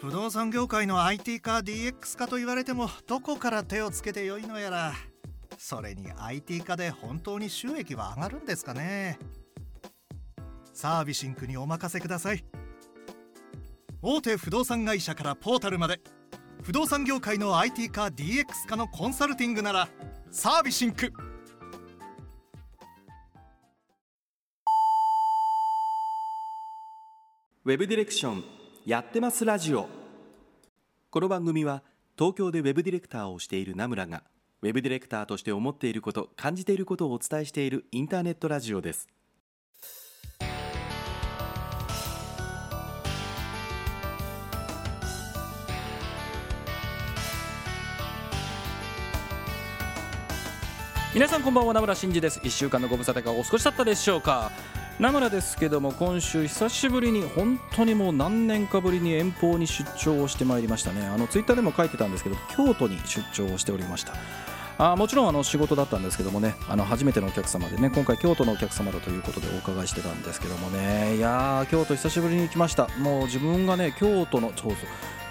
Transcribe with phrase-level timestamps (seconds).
[0.00, 4.94] 不動産業界の IT 化 DX 化と言われてもどこから手をつけてよいのやら。
[5.58, 9.18] それに IT 化で本当に収益は上がるんですかね。
[10.72, 12.42] サービシンクにお任せください。
[14.00, 16.00] 大手不動産会社からポータルまで。
[16.62, 19.88] 不動産業界の IT 化 DX 化のコンサルティングなら
[20.30, 21.12] サービシンク。
[27.66, 28.59] ウェブディレクション。
[28.90, 29.86] やってますラジオ。
[31.10, 31.84] この番組は
[32.18, 34.24] 東京でウェブディレクターをしている名村が
[34.62, 39.06] ウェブディレクターとして思っていること感じていることをお伝えしているインターネットラジオです。
[51.14, 52.40] 皆さんこんばんは名村真司です。
[52.40, 54.50] 1週間のご無沙汰がお少し経ったでしょうか。
[55.00, 61.06] 名村ですけども今週久しぶりに本当にもう何年かぶりに遠方に出張をしてまいりましたね。
[61.06, 64.12] あのツイッターでも書いてたんですけど京都に出張をしておりました。
[64.76, 66.54] あもちろんあの仕事だったんですけどもね。
[66.68, 71.16] あの初めてのお客様でね今回京都のお客様だということでお伺いしてたんですけどもね。
[71.16, 72.88] いやー京都久しぶりに来ました。
[72.98, 74.76] もう自分がね京都のそうそう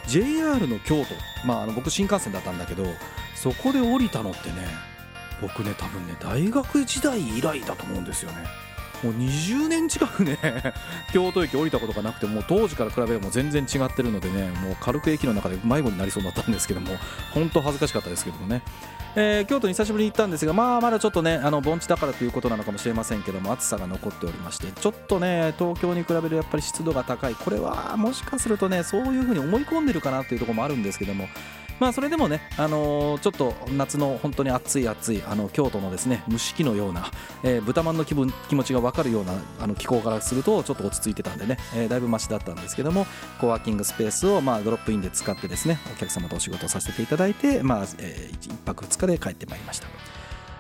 [0.08, 1.14] JR の京都。
[1.46, 2.86] まああの僕新幹線だったんだけど
[3.36, 4.66] そこで降りたのってね
[5.40, 8.69] 僕ね多分ね大学時代以来だと思うんですよね。
[9.04, 10.38] もう20年近くね
[11.14, 16.98] 京都駅降りたことがなくてもう当時から比べれば全然違ってるのでねもう軽く駅の中で迷子になりそうだったんですけども
[17.34, 18.62] 本当恥ずかしかったですけどもね、
[19.16, 27.36] えー、京都に久しぶりに行ったんですがまあまだちょっとねあの盆地だからということなのかもしれませんけども暑さが残っておりましてちょっとね東京に比べるやっぱり湿度が高い。
[27.36, 31.28] これはもしかするとねそういうふうに思い込んでるかなというところもあるんですけども
[31.80, 37.12] まあそれでもね、あのー、ちょっと夏の本当に暑い暑いあの京都のですね蒸し器のような、
[37.44, 43.06] えー、豚まんの気分気持ちが分かるようなあの気候からするとちょっと落ち着いてたんでね、えー、だいぶマシだったんですけども
[43.40, 49.88] コワーキングスペースをまあドロップインで使ってですねお客様とお仕事をさせていただいて、まあえー、1泊2日で帰ってまいりました。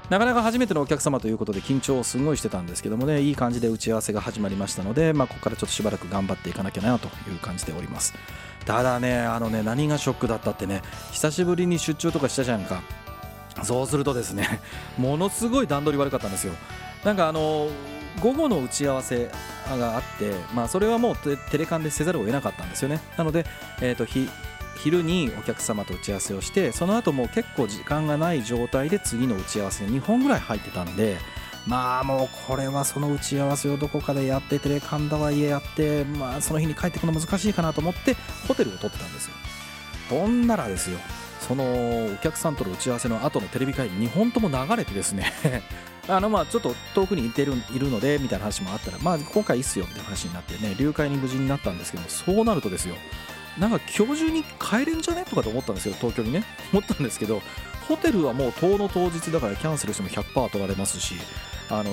[0.09, 8.15] なかなか初めてのお客様ということで緊張をすごいしてたんですけどもねいい感じで打ち合わせが始まりましたので、まあ、ここからちょっとしばらく頑張っていかなきゃなという感じでおります
[8.69, 12.83] ただねあのね何がショックだったってね久しぶりに出張とかしたじゃんか。
[13.63, 14.61] そうするとですね
[14.95, 16.53] ものすごい段取り悪かったんですよ。
[17.03, 17.67] なんかあの
[18.21, 19.31] 午後の打ち合わせ
[19.67, 23.01] があって、まあ、それはもうテレカンでせざるを得なかったんですよね。
[23.17, 23.45] なので、
[23.81, 24.11] えーと、と
[24.77, 31.17] 昼にお客様と打ち合わせをしてその後もう結構時間がない状態で次の打ち合わせ2本ぐらい入ってたんで
[31.69, 38.15] まあもうこれはその打ち合わせをどこかでやってテレカンダは家やってまあその日に帰ってくの難しいかなと思って
[38.47, 39.35] ホテルを取ってたんですよ。
[40.09, 40.97] ほんならですよ。
[41.39, 45.31] そのお客さんとの打ち合わせの後のテレビ会議2本とも流れてですね。
[46.09, 52.95] あのまあちょっと遠くにいてるいるのでみたいな話もあったらまあ今回いいっすよみたいな話になってね流会に無事になったんですけどそうなるとですよ。
[53.59, 55.23] なんか今日中に帰れんじゃね？
[55.29, 56.43] とかと思ったんですよ東京にね。
[56.73, 57.43] 思ったんですけど
[57.89, 61.15] ホテルはもう当の当日だからキャンセルしても100%取られますし
[61.71, 61.91] あの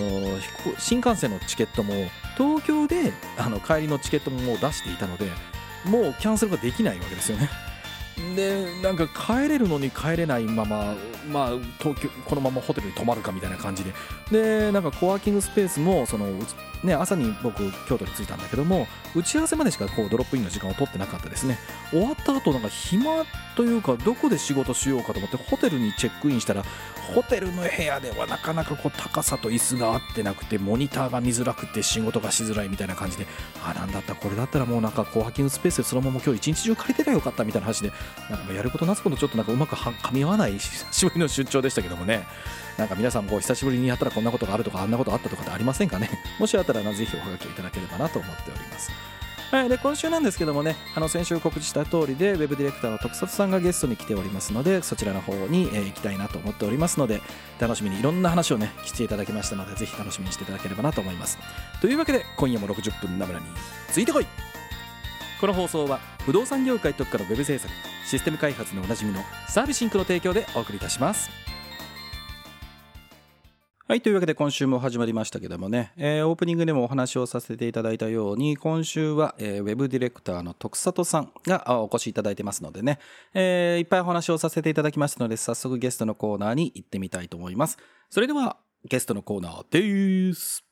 [0.79, 1.95] 新幹線のチケットも
[2.37, 5.27] 東京であの帰りのチケットももう出していたので
[5.87, 7.49] もうキャンセルができないわけですよね。
[8.34, 10.94] でなんか帰れるのに帰れないまま、
[11.31, 13.93] まあ、東京このままホテルに泊まるかみたいな感じで。
[14.31, 16.27] でなんかコワーキングスペースもその、
[16.82, 21.59] ね、朝に僕京都に着いたんだけども打ち合わせまでしかこうドロップインの時間を取ってなかったですね。
[21.91, 23.25] 終わった後なんか暇
[23.56, 26.65] というかどこで仕事しようかと思ってホテルにチェックインしたら
[27.15, 33.27] ホテルの部屋ではなかなかこう高さと椅子が合ってなくてモニターが見づらくて仕事がしづらいみたいな感じで
[33.65, 37.93] あなんだったこれだったらもうなんかコワーキングスペースでそのまま今日一日中借りてりゃよかったみたいな話で
[38.31, 42.27] なんかやることなすことちょっとなんかうまく噛み合わない久しぶりの出張でしたけどもね
[42.77, 48.91] なんか皆さんも久しぶりにやったらこんなことがあるとかあんなことあったとかってありませんかねもしあったらぜひおはがきをいただければなと思っております
[49.51, 57.21] はい、で今週なんですけどもねあの先週告知した通りでウェブディレクターの徳里さんがゲストに来ておりますのでそちらの方に、えー、行きたいなと思っておりますので
[57.61, 61.39] 楽しみにいろんな話をねしていただきましたのでぜひ楽しみにしていただければなと思います。
[61.81, 63.47] というわけで今夜も60分ナムラに
[63.89, 64.27] ついてこい!
[65.41, 67.72] この放送は不動産業界特化のウェブ制作
[68.04, 71.31] システム開発のおなじみのサービスシンクの提供でお送りいたします。
[73.88, 74.00] はい。
[74.00, 82.98] というわけで今週も始まりましたけどもね、えー、オープニングでもお話をさせていただいたように、今週は、えー、ウェブディレクターの徳里さんがお越しいただいてますのでね、
[83.33, 87.78] えー、いっぱいお話をさせていただきましたので、早速ゲストのコーナーに行ってみたいと思います。
[88.10, 90.66] それでは、ゲストのコーナーです。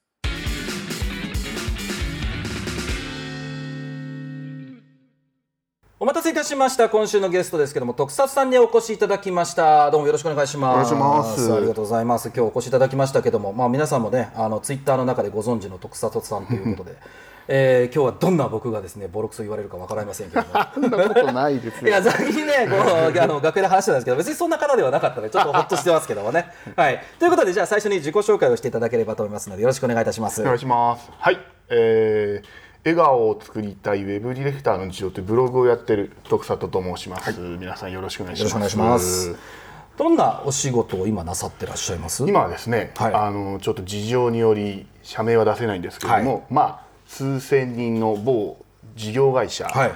[6.04, 6.90] お待たせいたしました。
[6.90, 9.90] 今週のゲストですけども特撮さんにお越しいただきました。
[9.90, 10.92] どうもよろしくお願いします。
[10.92, 11.50] お願いします。
[11.54, 12.28] ありがとうございます。
[12.28, 16.98] 今日お越しいただきましたけどもまあ皆さんもねあのツイッターの中でご存知の特撮さんということで
[17.48, 20.48] えー今日はどんな僕がですねボロクソ言われるかわかりませんけども。
[20.74, 26.52] そんなことないですいや先にねこうあの楽屋で話してたんですけど別にそんな方ではなかったのでちょっとほっとしてますけどもね。
[26.76, 27.02] はい。
[27.18, 30.42] ということでじゃあ最初に自己紹介をしていただければと思いますのでよろしくお願いいたします。
[30.42, 31.10] お願いします。
[31.18, 31.38] はい、
[31.70, 38.70] えー笑顔を作りたいウェブディレクターの事情というブログをやってる徳里と申します、皆さんよろしくお願いしよろます。
[38.70, 39.36] しくお願いします。
[39.96, 42.26] どんなお仕事を今なさってらっしゃいます？
[42.26, 43.14] 今はですね、はい。
[43.14, 46.42] あのちょっと事情により社名は出せないんですけれども、はい。
[46.50, 48.58] まあ数千人の某
[48.96, 49.92] 事業会社はい。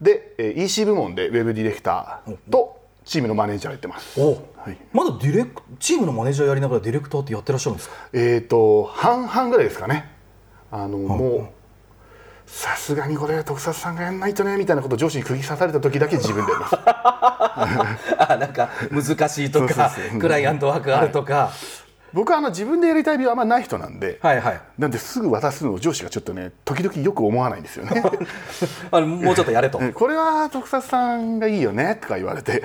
[0.00, 4.20] で、えー EC 部門でウェブディレクターとチームのマネージャーをやってます。
[4.20, 4.42] お。
[4.56, 7.94] はい、まだディレクチームのマネージャーやりながらディレクターってやってらっしゃるんですか？
[8.12, 10.10] えー、と半々ぐらいですかね。
[10.70, 11.48] あの、もう
[12.46, 16.76] さすがにこれ特撮さんがやんないとねみたいなことを上司に釘刺された時だけ自分でやります。
[18.18, 21.50] あなんか難しいとかクライアントワークがあるとか、
[22.12, 24.60] 僕はあの自分でやりたい病はあんまない人なんで、はい、はい。
[24.78, 28.02] なんですぐ渡すのを上司がちょっとね時々よく思わないんですよね。
[28.90, 29.78] あのもうちょっとやれと。
[29.82, 32.62] え これは特撮さんがいいよねとか言われて。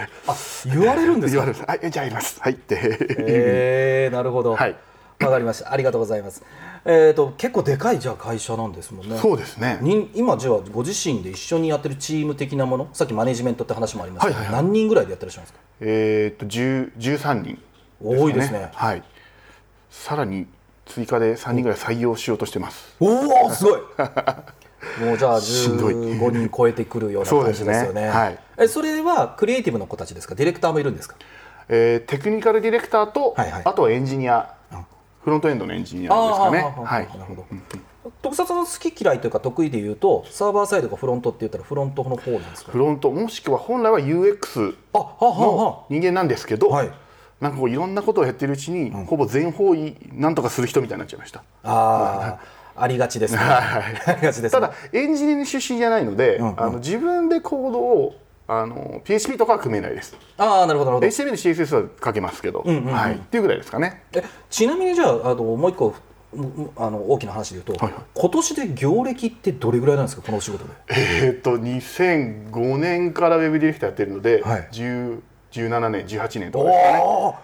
[0.65, 1.45] 言われるんですか？
[1.45, 1.65] 言われる。
[1.65, 2.37] はいじゃあやります。
[2.41, 2.77] はいって、
[3.19, 4.55] えー、なるほど。
[4.55, 4.75] はい
[5.19, 5.71] わかりました。
[5.73, 6.43] ありがとうございます。
[6.85, 9.17] えっ、と結構でかいじゃあ会社なんですもんね。
[9.17, 9.79] そうですね。
[9.81, 12.87] に今じゃあご自身で一緒にやってるチーム的なもの？
[12.93, 14.27] さっきマネジメントって話もありました。
[14.27, 14.63] けど、はいはいはい。
[14.65, 15.59] 何人ぐらいでやってらっしゃるんですか？
[15.81, 17.59] えっと10 13人
[18.03, 18.69] 多いですね。
[18.73, 19.03] はい。
[19.89, 20.45] さらに
[20.85, 22.95] 追加で3人ぐらい採用しようとしてます。
[22.99, 23.81] おおすごい。
[25.03, 25.93] もうじゃあしんどい。
[25.95, 28.01] 15人超えてくるような感じですよね。
[28.03, 28.09] ね。
[28.09, 28.39] はい。
[28.59, 30.35] えそれはクリエイティブの子たちですか？
[30.35, 31.15] ディレクターもいるんですか？
[31.69, 33.61] えーテクニカルディレクターと、はいはい。
[33.65, 34.53] あとはエンジニア
[35.27, 36.59] フロントエンドのエンジニアですかね。
[36.85, 37.45] はいなるほど
[38.21, 42.71] 特撮の好き嫌いというか得意で言うとサーバーサイドかフロントって言ったらフロントの方なんですか？
[42.71, 46.91] フロントもしくは本来は UX の人間なんですけど、はい。
[47.41, 51.43] なんかこういろんなことをやってるうちに、ほぼ全方位なんとかする人みたいになっちゃいました。
[51.63, 52.39] あ
[52.77, 53.39] あありがちですね。
[53.43, 54.49] ありがちですね。
[54.49, 58.15] ただエンジニア出身じゃないので、あの自分でコードを
[58.49, 60.15] あの PHP とかは組めないです。
[60.37, 61.07] ああなるほどなるほど。
[61.07, 64.03] HTML、CSS は書けますけど、はい、っていうぐらいですかね。
[64.13, 65.93] えちなみにじゃああのもう一個
[66.33, 68.03] むあの大きな話で言うと、はいはい。
[68.13, 70.71] 今年で業歴ってどれぐらいなんですかこのお仕事で？
[70.89, 74.69] えーっと2005年からウェブディレクターやってるので、はい。
[74.71, 75.21] 10
[75.51, 76.99] 17年18年とかですかね。
[77.03, 77.35] おお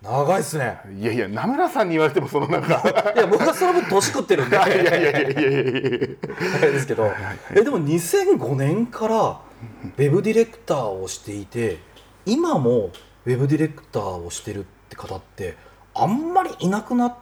[0.00, 0.78] 長いですね。
[0.98, 4.56] いやいや名村さんに言われてもそのなんかいや僕はその分 年食ってるんで。
[4.56, 6.70] いやいやいやいやいやいや。
[6.70, 7.10] ですけど、
[7.50, 9.40] えでも2005年から
[9.96, 11.78] ウェブディレクターをしていて
[12.26, 12.90] 今も
[13.26, 15.56] ウェブディレクターをしてるって方って
[15.94, 17.16] あんまりいなくなっ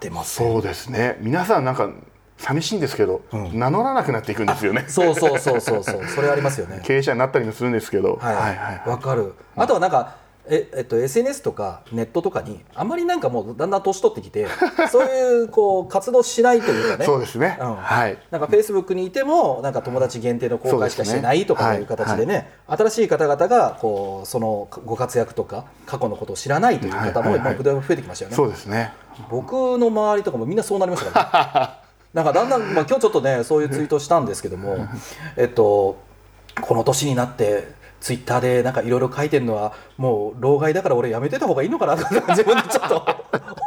[0.00, 1.16] てますそうですね。
[1.20, 1.90] 皆さんなんか
[2.36, 3.22] 寂しいんですけど、
[3.52, 4.84] 名乗らなくなっていくんですよね。
[4.88, 6.04] そうそうそうそうそう。
[6.06, 6.80] それありますよね。
[6.86, 8.88] 経営者になったりもするんですけど、はいはいはい。
[8.88, 9.34] わかる。
[9.56, 10.16] あとはなんか
[10.50, 14.46] ええっと、SNS とかネットとかにあまりなんかもうだんだん年取ってきて
[14.90, 17.04] そういうこう活動しないというかね。
[17.04, 17.58] そうですね。
[17.60, 17.76] うん。
[17.76, 18.18] はい。
[18.30, 27.56] なんかフェイスブックにいてもなんか友達限定の公開しかしてないとかいう形でね新しい方々がこうそのご活躍とか過去のことを知らないという方もはいはいはい。
[27.60, 28.92] 今増えてきましたよね、そうですね。
[29.30, 31.88] 僕の周りとかもみんなそうなりましたからね。
[32.14, 34.76] なんかだんだん、まあ、今日ちょっとねそういうツイートしたんですけども
[35.36, 35.98] えっと
[36.60, 37.68] この年になって
[38.00, 43.04] ツイッターでなんかいろいろ書いてるのはもう老害だから俺やめてた方がいいのかなとか 自分でちょっと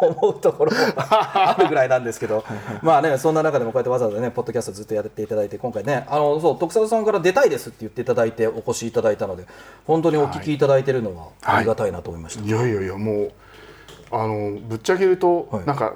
[0.01, 2.43] 思うところも あるぐらいなんですけど。
[2.81, 9.45] まあねそんな中でもこうやってわざわざねポッドキャストずっとやっていただいて今回ねあのそう徳沢さんから出たいですって言っていただいてお越しいただいたので
[9.85, 13.31] 本当にお聞きいただいてるのはありがたいなと思いました、いやいやいやもう
[14.11, 15.65] あのぶっちゃけ言うと、はい。
[15.65, 15.93] なんか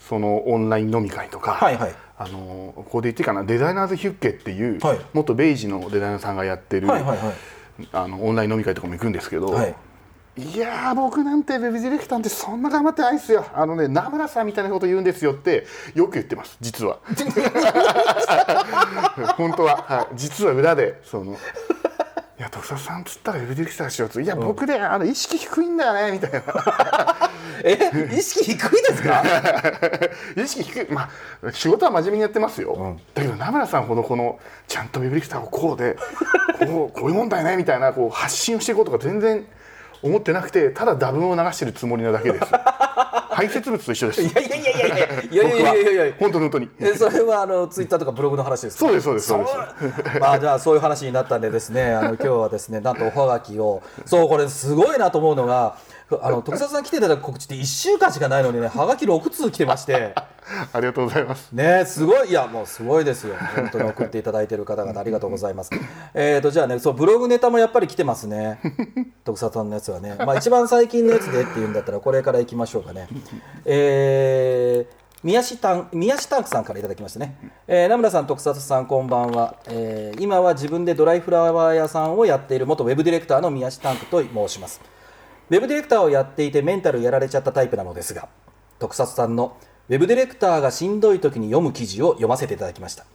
[0.00, 5.00] そのオンライン飲み会とか、はいはいあのここで言っていいかなデザイナーズヒュッケっていう、はい。
[5.12, 7.34] 元ベイジのデザイナーさんがやってる、はいはいはい。
[7.92, 9.74] あのオンライン飲み会とかも行くんですけど、はい。
[10.36, 13.44] いやー僕なんてウェブディレクターってそんな頑張ってないですよ。
[13.52, 16.98] あのね名村さんみたいなこと言うんですよってよく言ってます実は。
[19.36, 21.36] 本当は、はい、実は裏でその
[22.38, 26.42] いや徳沢さんっつったらウェブディレクターしようといや僕ねあの意識低いんだよねみたいな。
[27.64, 27.76] え
[28.16, 29.22] 意識低いですか？
[30.40, 30.86] 意識低い。
[30.92, 31.08] ま
[31.44, 35.96] あ仕事は真面目にやってますよ、だけど名村さんほどこのちゃんとウェブディレクターをこうで
[36.64, 39.44] こうこういうもんだよねみたいなこう発信をしていこうとか全然
[40.02, 42.46] 思ってなくてただダブンを流してるつもりなだけです。
[43.30, 44.22] 排泄物と一緒です。
[44.22, 46.04] いやいやいやいやいやいやいやいや。
[46.06, 46.68] いや本当本当に。
[46.96, 50.20] それはあのツイッターとかブログの話です、ね、そうですそうですそうです。
[50.20, 53.82] まあじゃあそういう話になったんでですねあの今日はですねなんとおはがきを。
[54.06, 55.76] そうこれすごいなと思うのが
[56.22, 60.14] あの 徳澤さん来ていただく告知って1週間しかないのにねはがき6通来てまして。
[60.72, 61.52] ありがとうございます。
[61.52, 62.30] ねすごい。
[62.30, 63.34] いやもうすごいですよ。
[63.54, 65.70] 本当に送っていただいてる方々ありがとうございます。
[66.14, 68.58] えーとじゃあねそうブログネタもやっぱり来てますね。
[69.24, 70.16] 徳澤さんのやつはね。
[70.24, 73.08] まあ一番最近のやつでっていうんだったらこれからいきましょうかね。
[73.64, 77.36] えー宮下宮下タンクさんからいただきましたね、
[77.66, 84.80] えー名村さん、徳里さん、こんばんは、えー今は自分でドライフラワー屋さんをやっている元ウェブディレクターの宮下タンクと申します。
[85.50, 88.28] ウェブディレクターをやっていてメンタルやられちゃったタイプなのですが、
[88.78, 89.56] 特撮さんの
[89.88, 93.06] ウェブディレクターがしんどい時に読む記事を読ませていただきました。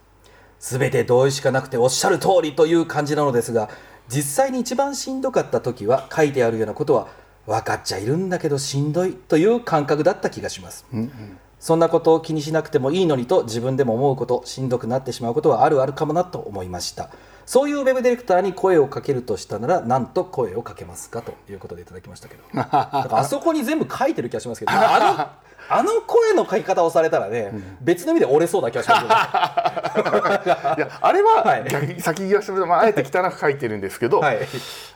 [0.64, 3.70] すべて同意しかなくておっしゃる通りという感じなのですが
[4.08, 7.10] 実際に一番しんどかった時は書いてあるようなことは
[7.46, 17.10] 分かっちゃいるんだけどしんどいという感覚だった気がします、うんそんなことを気にしなくてもいいのにと自分でも思うことしんどくなってしまうことはあるあるかもなと思いました。
[17.46, 22.44] そういうウェブディレクターに声をかけるとしたなら何と声をかけますかということでいただきましたけど。
[22.54, 27.52] あそこに全部書いてる気がしますけど あのあの声の書き方をされたらね、
[27.82, 32.02] 別の意味で折れそうな気がします いやあれははい。
[32.02, 34.40] 先言わせてまあ、あえて汚く書いてるんですけど、はい。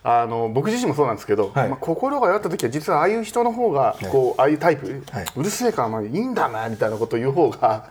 [0.03, 1.69] あの僕自身もそうなんですけど、はい。
[1.69, 5.25] まあ、心が弱った時は実はああいう人の方がこう、ああいうタイプ、はい。
[5.35, 7.85] うるせえからまあいいんだなみたいなことを言う方が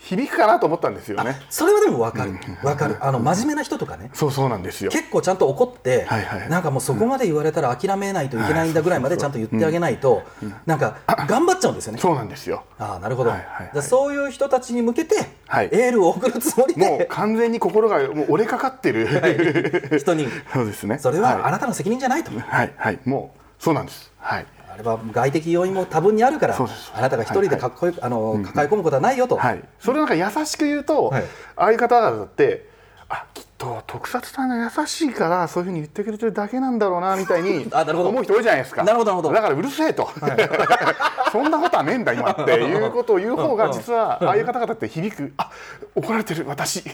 [0.00, 1.40] 響くかなと思ったんですよね。
[1.50, 2.32] それはでも分かる。
[2.62, 2.96] 分かる。
[3.04, 4.10] あの真面目な人とかね。
[4.14, 4.90] そうそうなんですよ。
[4.90, 6.48] 結構ちゃんと怒って、はいはい。
[6.48, 10.22] なんかもうそこまで言われたら諦めないといけないんだぐらいまでちゃんと言ってあげないと、
[10.66, 11.98] なんか頑張っちゃうんですよね。
[11.98, 12.64] そうなんですよ。
[12.78, 13.70] ああなるほど、はいはいはい。
[13.72, 15.68] じゃあそういう人たちに向けて、はい。
[15.72, 20.28] エールを送るつもりもうで完全に心がもう折れかかってる、人に。
[20.54, 20.98] そうですね。
[20.98, 21.52] それはあはい。
[21.52, 22.98] なたの責任じゃないと、はいはい。
[23.04, 24.10] もうそうなんです。
[24.18, 24.46] はい。
[24.78, 31.24] あれは外的要因も多分にあるからあなたが一人でかっこよく、あの抱え込むことはないよと、はい、それなんか優しく言うと、はい。
[31.56, 32.68] ああいう方々だって
[33.08, 38.10] あきっと特撮さんが優しいからそういうふうに言ってくれてるだけなんだろうなみたいに あなるほど。
[38.10, 38.84] 思う人多いじゃないですか。
[38.84, 39.34] なるほどなるほど。
[39.34, 40.08] だからうるせえと、
[41.32, 45.32] そんなことはねえんだ今っていう ことを言う方が実はああいう方々って響く。
[45.38, 45.50] あ
[45.96, 46.84] 怒られてる私。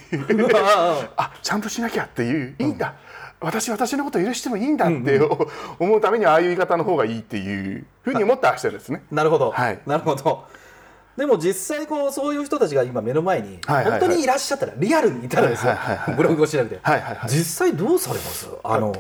[1.17, 2.95] あちゃんとしなきゃっていういいんだ、
[3.45, 5.21] 私私のこと許してもいいんだって
[5.79, 9.03] 思うためにああいう言い方の方がいいっていうふうに思ってらっしゃるんですね。
[9.11, 9.79] なるほど、はい。
[9.87, 10.45] なるほど。
[11.17, 15.73] でも実際こうそういう人たちが今目の前に本当にいらっしゃったらリアルにいたらですよ。
[16.17, 16.81] ブログを調べて。
[16.83, 17.31] はいはいはい。
[17.31, 18.49] 実際どうされます？
[18.65, 18.93] あの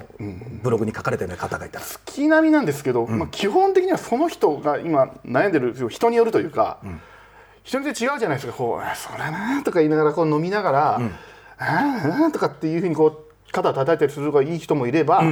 [0.62, 1.84] ブログに書かれたような方がいたら。
[1.84, 6.78] 月並みなんですけど、まあ、基本的にはその人が今悩んでる人によるというか、
[7.64, 8.52] 人によって違うじゃないですか。
[8.52, 11.00] こうあ「それな」とか言いながらこう飲みながら
[11.58, 15.22] 「ああ」とかっていうふうにこう肩叩いたりするのがいい人もいれば、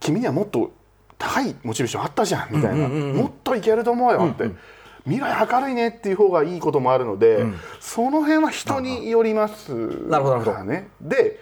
[0.00, 0.72] 君にはもっと
[1.16, 4.50] 高いモチベーションあったじゃんみたいな、もっといけると思うよって。
[5.04, 7.46] 未来明るいねっていう方がいいこともあるので、
[7.78, 9.72] その辺は人によります
[10.10, 10.18] か
[10.52, 10.88] らね。
[11.00, 11.38] で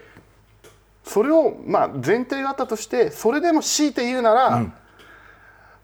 [1.02, 4.58] それをまあ前提があったとしてそれでも強いて言うなら、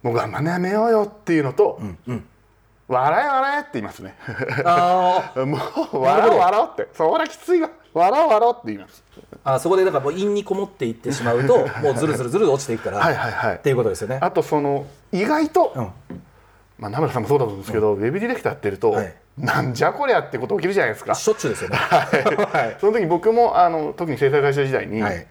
[0.02, 1.80] もう我慢やめようよっていうのと、
[2.86, 4.14] 笑え笑えって言いますね。
[4.64, 5.56] あ も
[5.94, 6.88] う笑おう笑おうって。
[6.94, 9.02] そりゃきついわ笑おう笑おうって言います。
[9.42, 12.98] あそこでだからもう陰にこもっていってしまうと もうずるずるずる落ちていくから。
[12.98, 13.54] はいはいはい。
[13.56, 14.18] っていうことですよね。
[14.20, 15.92] あとその意外と、うん。
[16.78, 19.14] まあ、名村さんもそうだと思うんですけど、ウェブディレクターやってると、はい。
[19.36, 21.14] なんじゃこりゃってこと起きるじゃないですか。
[21.14, 21.76] しょっちゅうですよね。
[21.76, 22.76] はい。
[22.80, 25.26] その時僕もあの特に制作会社時代に、はい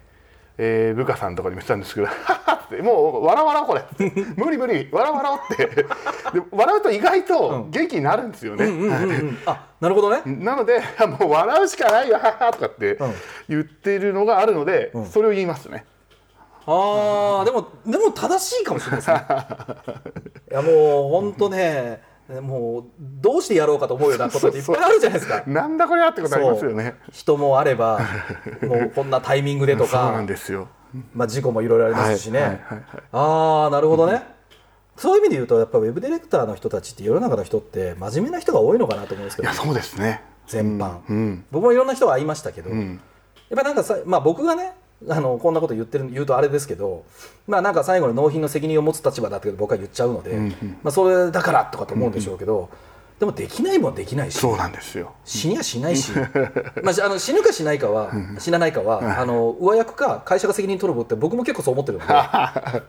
[0.62, 2.14] えー部下さんとかにも言ってたんですけど「は
[2.46, 3.84] はっ」ってもう笑おう笑おうこれ
[4.36, 5.66] 無理無理笑おう笑おうって。
[5.76, 5.86] で
[6.52, 10.22] 笑うと意外と元気になるんですよね、うんあなるほどね。
[10.26, 10.82] なので
[11.20, 13.14] もう笑うしかないよははとかってうん。
[13.48, 15.86] 言ってるのがあるので、それを言いますね。
[16.66, 19.26] あーでもでも正しいかもしれないですね。
[20.52, 22.02] いやもう本当ね
[22.42, 25.44] もうどうしてやろうかと思うようなことっていっぱいあるじゃないですか。
[25.48, 26.96] なんだこれはってことありますよね。
[27.12, 28.00] 人もあれば
[28.62, 30.68] もうこんなタイミングでとそうなかんですよ。
[31.14, 32.86] まあ、事故もいろいろありますしね、はいはいはいはい。
[33.12, 34.24] ああなるほどね、
[34.96, 39.48] そういう意味で言うとやっぱウェブディレクターの人たちって世の中の人って真面目な人が多いのかなと思うんですけど。
[39.48, 40.22] いやそうですね。
[40.48, 41.46] 全般、うん。
[41.52, 43.00] 僕もいろんな人が会いましたけど、ん。
[43.50, 44.74] やっぱなんかさ、まあ、僕がね
[45.08, 47.06] あのこんなこと言ってる言うとあれですけど、
[47.48, 50.36] まあ、なんか最後の納品の責任を持つ立場だって僕は言っちゃうので、
[50.84, 52.70] まあ、それだからとかと思うんでしょうけど、
[53.20, 55.14] でもできないもんできないしそうなんですよ。
[55.26, 56.12] 死にはしないし、
[56.84, 62.14] まあ、しあの死ぬかしないかは死なないかはあの上役か会社が責任取るって僕も結構そう思ってるので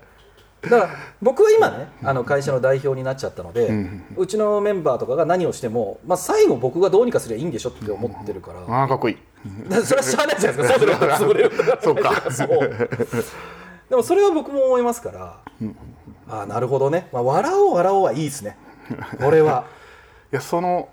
[0.62, 0.90] だから
[1.22, 3.70] 僕は今ねあの会社の代表になっちゃったので、
[4.16, 9.16] うちのメンバーとかが何をしても、まあ、最後僕がどうにかすればいいんでしょって思ってるから、ああかっこいい。
[9.82, 11.52] それはしゃあないじゃないですかそうすれば潰れる
[11.82, 12.30] そうか。
[12.30, 12.48] そう。
[13.88, 15.36] でもそれは僕も思いますから、
[16.28, 18.56] ああなるほどね、まあ、笑おう笑おうはいいですね。
[19.18, 19.64] これは。
[20.32, 20.88] いやその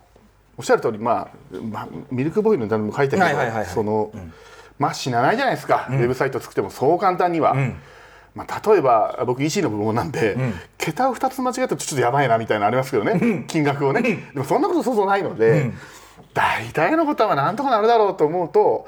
[0.58, 3.66] おっしゃる通りまあ、まあ、ミルクボーイの歌にも書いたけど、はいはいはいはい。
[3.68, 4.12] その、
[4.80, 7.56] まあ死なないじゃないですか、ウェブサイト作ってもそう簡単には、
[8.38, 10.38] まあ、例えば僕 EC の部門なんで、
[10.78, 15.72] 桁を2つ間違えたとちょっとやばいなみたいなのありますけどね、金額をね、でもそんなことそうそうないので、
[16.34, 18.88] 大体のことはなんとかなるだろうと思うと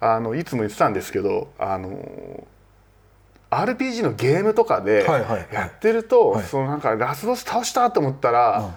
[0.00, 2.44] あのいつも言ってたんですけどあの
[3.50, 5.48] RPG のゲームとかではいはいはい。
[5.52, 6.44] やってると、はい。
[6.44, 8.74] そのなんかラスボス倒したと思ったら、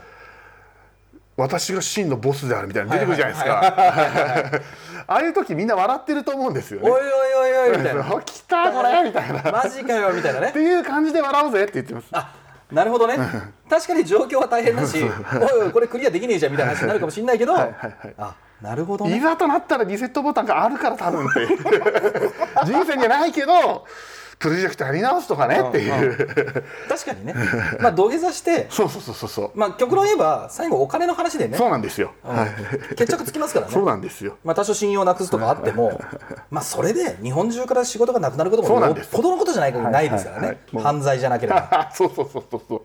[1.41, 4.61] 私が真のボスであるみたいなの出てくるじゃないですか。
[5.07, 6.89] ああいう時みんな笑ってると思うんですよね。
[6.89, 8.03] おいおいおいおいみたいな。
[8.23, 9.51] 来たこれみたいな。
[9.51, 10.39] マジかよみたいな。
[10.41, 12.07] ねっていう感じで笑おうぜって言ってます。
[12.11, 12.33] あ
[12.71, 13.17] なるほどね。
[13.69, 17.55] 確かに状況は大変だしおいおいこれクリアできねえじゃんみたいな話になるかもしれないけど。
[17.57, 19.17] あなるほどね。
[19.17, 21.47] いざとなったらリセットボタンがあるから多分って
[22.65, 23.85] 人生じゃないけど
[24.41, 27.35] プロジェクトやり直すとかねっていう、確かにね。
[27.79, 29.29] まあ土下座してそうそうそうそう。
[29.29, 31.57] そう、まあ極論言えば最後お金の話でね。
[31.57, 32.11] そうなんですよ、
[32.97, 33.71] 決着つきますからね。
[33.71, 34.37] そうなんですよ。
[34.43, 36.01] まあ、多少信用なくすとかあっても、
[36.49, 38.91] まあそれで日本中から仕事がなくなることもよ。
[38.91, 40.57] っぽどのことじゃないないですからね。
[40.81, 42.81] 犯罪じゃなければ、 そうそうそうそうそう。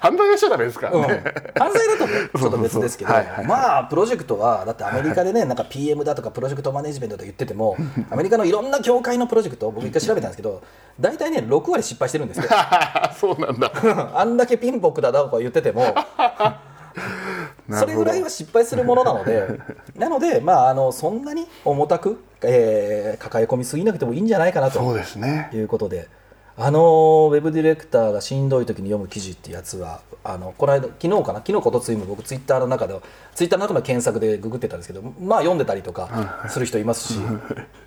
[0.00, 0.82] 犯罪はしちゃダメですか。
[0.82, 1.24] らうん、ね、
[1.56, 3.10] 犯罪だとねちょっと別ですけど
[3.46, 7.76] まあプロジェクトはだってアメリカでねなんか PM だとかプロジェクトマネジメントとか言ってても
[8.10, 10.62] アメリカのいろんな業界のプロジェクト僕一回調べたんですけど
[11.00, 12.44] 大体ね6割失敗してるんですよ。
[13.18, 13.72] そうなんだ。
[14.14, 15.94] あんだけピンポックだとか言ってても
[17.70, 19.58] それぐらいは失敗するものなので
[19.96, 25.48] なのでまああのそんなに重たく、えー抱え込みすぎなくてもいいんじゃないかなとそうですね。
[25.52, 26.08] いうことで、
[26.56, 32.98] あのーウェブディレクターがしんどい時に読む記事ってやつは、あのこの間、昨日かな、昨日、ことついも僕、ツイッターの中で、
[33.34, 37.20] ツイッターの中の検索でググってたんですけど、まあ読んでたりとかする人いますし、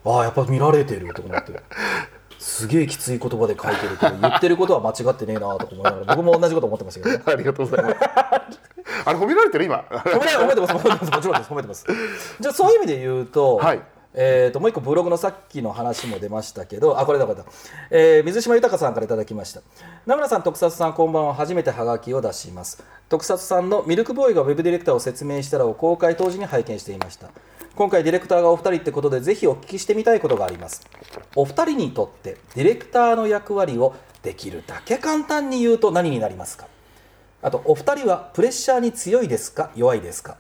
[0.05, 1.53] ああ、やっぱ見られてるとか思って。
[2.45, 7.23] すげえきつい言葉で書いてるけど言ってることは間違ってねえなとか思いながら僕も同じこと思ってましたけどね。
[7.33, 7.97] ありがとうございます。
[9.03, 9.83] あれ褒められてる今。
[9.89, 11.11] 褒め褒めてます褒めてます。
[11.11, 11.85] もちろんです褒めてます。
[12.39, 13.81] じゃあそういう意味で言うと,、はい。
[14.13, 17.43] えー、ともう一個ブログのさっきの話も出ましたけどあこれだこれだ、
[17.89, 19.61] えー水島豊さんからいただきました。
[20.05, 21.33] 名村さん徳里さんこんばんは。
[21.33, 22.83] 初めてハガキを出します。
[23.09, 27.29] 徳里さんのミルクボーイがウェブディレクターを説明したらを公開当時に拝見していました
[27.75, 30.88] 今回ディレクターがお二人ってことでぜひお聞きしてみたいことがあります。
[31.36, 36.67] お二人にとってディレクターの役割をできるだけ簡単に言うと何になりますか？
[37.41, 39.72] あとお二人はプレッシャーに強いですか？
[39.75, 40.38] 弱いですか？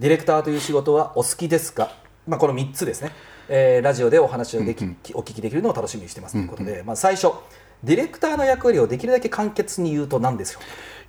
[0.00, 1.92] ディレクターという仕事はお好きですか、
[2.26, 3.12] まあ、この3つですね、
[3.48, 7.28] えーラジオでお話をでき、お聞きできるのを楽しみにしてますということで、まあ、最初
[7.84, 10.58] ディレクターの役割をできるだけ簡潔に言うと何でしょ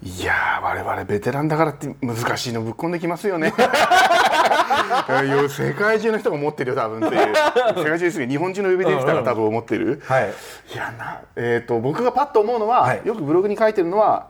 [0.03, 3.53] ういやー我々ベテランだからって難しいのぶっ込んできますよね
[5.49, 7.35] 世界中の人が思ってるよ多分っていう。
[7.77, 10.29] 世界中ですけど日本中のウェブディレクターが多分思ってる、はい。
[10.73, 13.01] いやな、えー、と僕がパッと思うのは、はい。
[13.03, 14.27] よくブログに書いてるのは、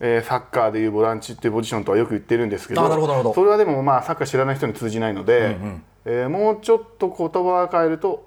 [0.00, 3.34] えーサッカーでいうボランチっていうポジションとはよく言ってるんですけどあなるほどなるほど。
[3.34, 5.56] それはでもまあサッカー知らない人に通じないので、
[6.04, 8.26] えーもうちょっと言葉を変えると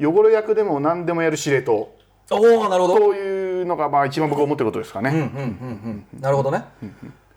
[0.00, 1.90] 汚れ役でも何でもやる司令塔
[2.32, 2.96] おおなるほど。
[2.96, 5.30] そういうのがまあ一番僕が思ってることですかね。
[6.20, 6.64] なるほどね、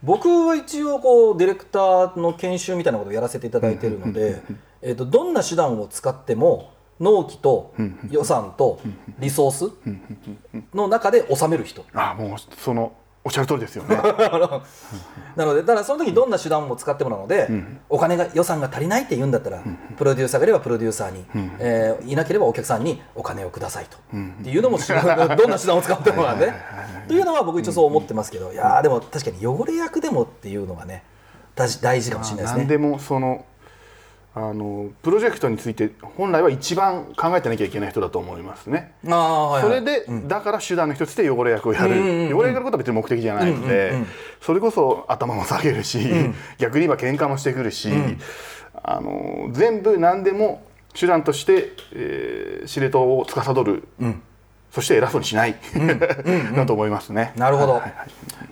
[0.04, 4.42] 僕は一応こうディレクターの研修みたいなことをやらせていただいているので、
[4.82, 7.74] えー、とどんな手段を使っても納期と
[8.12, 8.80] 予算と
[9.20, 9.72] リソース
[10.74, 11.86] の中で収める人。
[11.94, 12.94] あもうその
[13.26, 13.96] おっしゃる通りですよね。
[15.38, 17.50] なのでだからその時にどんな手段も使ってもなので、
[17.90, 19.62] お金が予算が足りないって言うんだったら、
[19.98, 21.26] プロデューサーがいればプロデューサーに、
[21.60, 24.78] えーいなければお客さんにお金をくださいと、っていうのも
[25.38, 26.52] どんな手段を使ってもなんで、
[27.08, 31.04] というのは僕一応そう思ってますけど、いやーでも確かに汚れ役でもっていうのがね
[31.56, 32.60] 大事大事かもしれないですね。
[32.60, 33.46] 何でもその
[34.36, 38.94] あのプロジェクトについて本来は一番考えてなきゃいけない人だと思いますね。
[39.04, 39.62] はいはい。
[39.62, 43.94] それで、だから手段の一つで汚れ役をやる、汚れ役やることは別に目的じゃないので、
[44.42, 46.00] それこそ頭も下げるし、
[46.58, 47.90] 逆に言えば喧嘩もしてくるし、
[48.82, 50.64] あの全部何でも
[50.96, 53.84] 手段として、えー司令塔を司る、
[54.74, 55.56] そして偉そうにしない、
[56.56, 57.32] だと思いますね。
[57.38, 57.94] なるほど、はいはい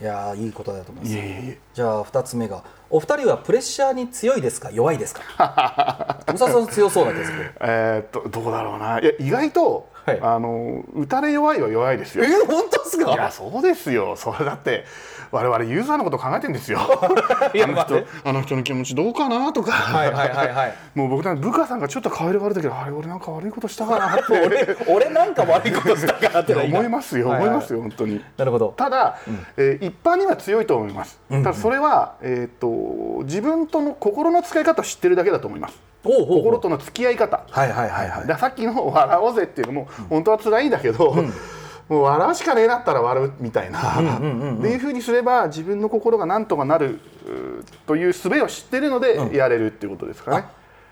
[0.01, 0.03] い。
[0.03, 1.15] やーいいことだと思います。
[1.15, 4.69] いえいえじゃあ2つ目がお二人はプレッシャーに強いですか？
[4.71, 6.19] 弱いですか？
[6.27, 7.51] 武蔵さん強そうな気がする。
[7.61, 8.99] えーっとどうだろうな。
[8.99, 10.19] いや意外と、はい。
[10.21, 12.23] あの打たれ弱いは弱いですよ。
[12.23, 14.15] え本当ですいやかそうですよ。
[14.15, 14.85] それだって
[15.31, 16.79] 我々ユーザーのこと考えてるんですよ。
[17.53, 20.73] いやあの人あの人の気持ちどうかなとか、はいはいはいはい。
[20.93, 24.33] もう僕なんか部下さんがちょっと顔色悪い時あれ俺なんか悪いことしたかなって。
[24.45, 27.47] 俺俺なんか悪いことしたかなって思いますよはいはい。
[27.47, 28.23] 思いますよ本当に。
[28.37, 28.73] なるほど。
[28.75, 29.15] ただ、
[29.57, 35.79] えー一般には強いと思います、ただそれは、えー、と自分との心の使い方を知ってるだけだと思います。
[36.03, 37.41] おうほう心との付き合い方。
[37.49, 38.21] はいはいはいはい。
[38.21, 41.15] だからさっきの「笑おうぜ」っていうのも本当は辛いんだけど、
[41.91, 43.99] もう笑うしかねえなったら笑うみたいな。
[43.99, 44.03] って
[44.69, 47.01] いうふうにすれば自分の心がなんとかなる
[47.85, 50.45] という術を知ってるのでやれるっていうことですかね。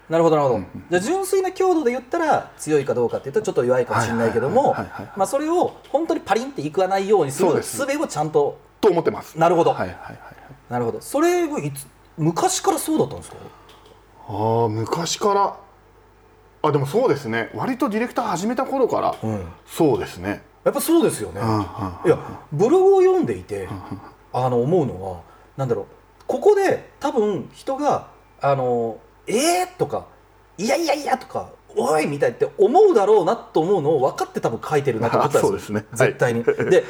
[0.09, 4.75] なるほどなるほど、じゃあ純粋な強度で言ったら強いかどうかっていうとちょっと弱いかもしれないけども
[5.25, 7.77] それを本当にパリンっていかないようにするす。
[7.77, 9.39] 術をちゃんとと思ってます。
[9.39, 10.19] なるほど、はいはいはい、
[10.67, 10.99] なるほど。
[10.99, 13.37] それはいつ昔からそうだったんですか？
[14.27, 15.55] ああ昔から。
[16.61, 17.51] あでもそうですね。
[17.55, 19.41] 割とディレクター始めた頃から、ん。
[19.65, 20.41] そうですね。
[20.63, 21.41] やっぱそうですよね、
[22.05, 22.19] いや
[22.51, 23.69] ブログを読んでいて
[24.33, 25.21] あの思うのは
[25.57, 25.85] なんだろう
[26.27, 28.07] ここで多分人が
[28.41, 29.77] あのえー？
[29.77, 30.05] とか
[30.57, 35.47] いやいやいやとかおいみたいって思うだろうなと思うのを分かって多分書いてるなと思ったんですよ。
[35.49, 35.85] そうですね。
[35.91, 36.07] はい。
[36.09, 36.43] 絶対に。
[36.43, 36.83] で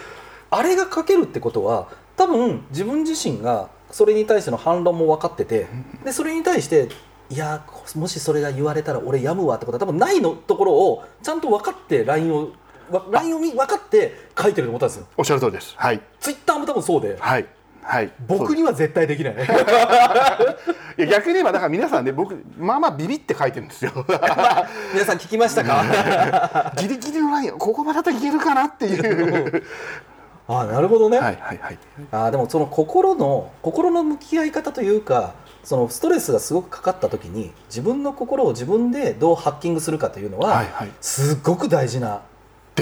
[0.51, 5.67] あれが書けるってことは多分自分自身がそれに対しての反論も分かってて
[6.03, 6.89] でそれに対して
[7.29, 7.63] いや
[7.95, 12.49] もしそれが言われたら俺やむわってことは多分ないのところをちゃんと分かって LINE を
[12.91, 15.05] わ LINE を見分かって書いてると思ったんですよ。
[15.17, 15.73] おっしゃる通りです。
[15.77, 16.01] はい。
[16.19, 17.17] ツイッターも多分そうで。
[17.19, 17.45] はい。
[17.81, 18.11] はい。
[18.27, 19.33] 僕には絶対できない。
[20.97, 23.91] いや逆に言えばだから皆さんね僕まあまあビビって書いてるんですよ。
[24.93, 26.73] 皆さん聞きましたか？
[26.77, 29.63] ギリギリのラインここまでだったらいけるかなっていう。
[30.51, 31.77] あなるほどね、はいはいはい。
[32.11, 40.91] あでもその心の心の向き合い方というかそのストレスがすごくかかった時に自分の心を自分でどうハッキングするかというのは、はいはい。
[41.01, 42.21] すごく大事な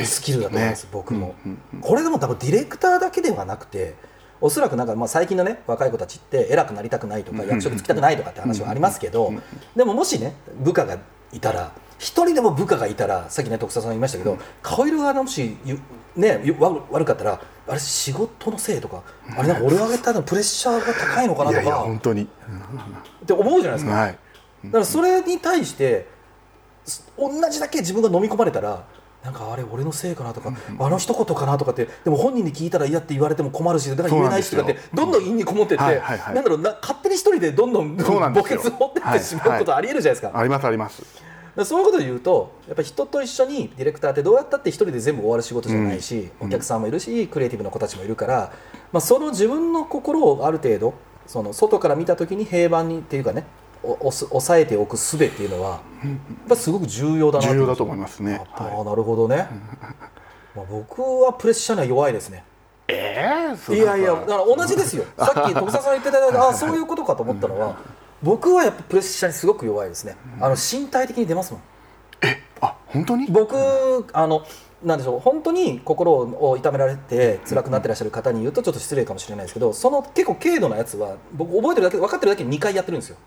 [0.03, 0.89] スキルだと思います、ね。
[0.91, 3.95] 僕も、うんうんこれでも多分ディレクターだけではなくて
[4.41, 9.41] おそらくなんかまあ最近のね若い子たちって偉くなりたくないとかうん役職つきたくないとかって話はありますけどうん
[9.75, 10.97] でももしね部下が
[11.33, 15.79] いたら一人でも部下がいたらさっきね徳佐さん言いましたけど顔色がもしゆ
[16.15, 19.03] ねゆ悪悪かったらあれ仕事のせいとか
[19.35, 22.23] あれなんか俺を挙げたのプレッシャーが高いのかないとやいやか本当に。
[22.23, 22.27] っ
[23.25, 23.91] て思うじゃないですか。
[23.91, 24.17] はい。
[24.65, 26.07] だからそれに対して
[26.85, 28.85] す同じだけ自分が飲み込まれたら
[29.27, 36.35] なんかあれ俺のせいかなとか、あの一言かなとかってでも本人に聞いたら嫌って言われても困るしだから言えないしとかってどんどん陰にこもってって、はいはいはい。
[36.35, 41.03] なんだろうな勝手に一人でどんどん墓穴を掘ってってしまうことありえるじゃないですか,、ありますあります。
[41.65, 48.53] そういうことで言うとやっぱり人と一緒にディレクターってどうやったって一人で全部終わる仕事じゃないし、お客さんもいるしクリエイティブな子たちもいるから、
[48.93, 50.93] まあ、その自分の心をある程度
[51.25, 53.43] その外から見た時に平板にっていうかね
[53.83, 55.79] おおす抑えておく術っていうのはやっ
[56.49, 58.31] ぱすごく重要だな重要だと思いますね。
[58.33, 59.47] やっぱはあなるほどね、
[60.55, 62.43] まあ、僕はプレッシャーには弱いですね。
[62.87, 65.03] ええそういやいやだから同じですよ。
[65.17, 67.75] さっき徳佐さん言ってたあそういうことかと思ったのは
[68.23, 70.15] 僕はやっぱプレッシャーにすごく弱いですね。
[70.39, 71.61] あの身体的に出ますもん。
[72.61, 73.27] あ本当に？
[73.27, 73.55] 僕
[74.13, 74.43] あの
[74.83, 83.17] なんでしょう本当に心を痛められて辛くなってらっしゃる方に言うとちょっと失礼かもしれないですけどその結構軽度なやつは僕覚えてるだけ分かってるだけで2回やってるんですよ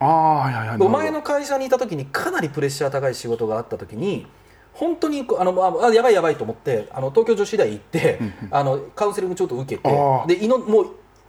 [0.00, 4.26] あお前の会社にいた時にかなりプレッシャー高い仕事があった時に
[4.72, 8.18] 本当にあのああやばいやばいと思ってあの東京女子大行って
[8.50, 9.90] あのカウンセリングちょっと受けて
[10.26, 10.84] で胃のもう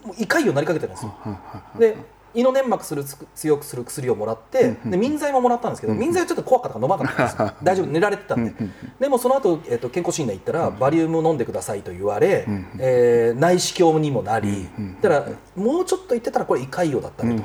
[0.08, 1.16] もう胃潰瘍になりかけてるんですよ。
[1.80, 1.96] で
[2.38, 3.04] 胃の粘膜する
[3.36, 7.58] 強くする薬をもらってで民剤ももらったんですけど民剤はちょっと怖かったから飲まなかったんですよ。
[7.64, 8.54] 大丈夫寝られてたんで。
[9.00, 12.46] でもその後、えっと健康診断行ったらバリウム飲んでくださいと言われ、
[12.80, 14.70] えー内視鏡にもなり
[15.02, 17.44] だからもうちょっと言ってたらこれ胃潰瘍だったねと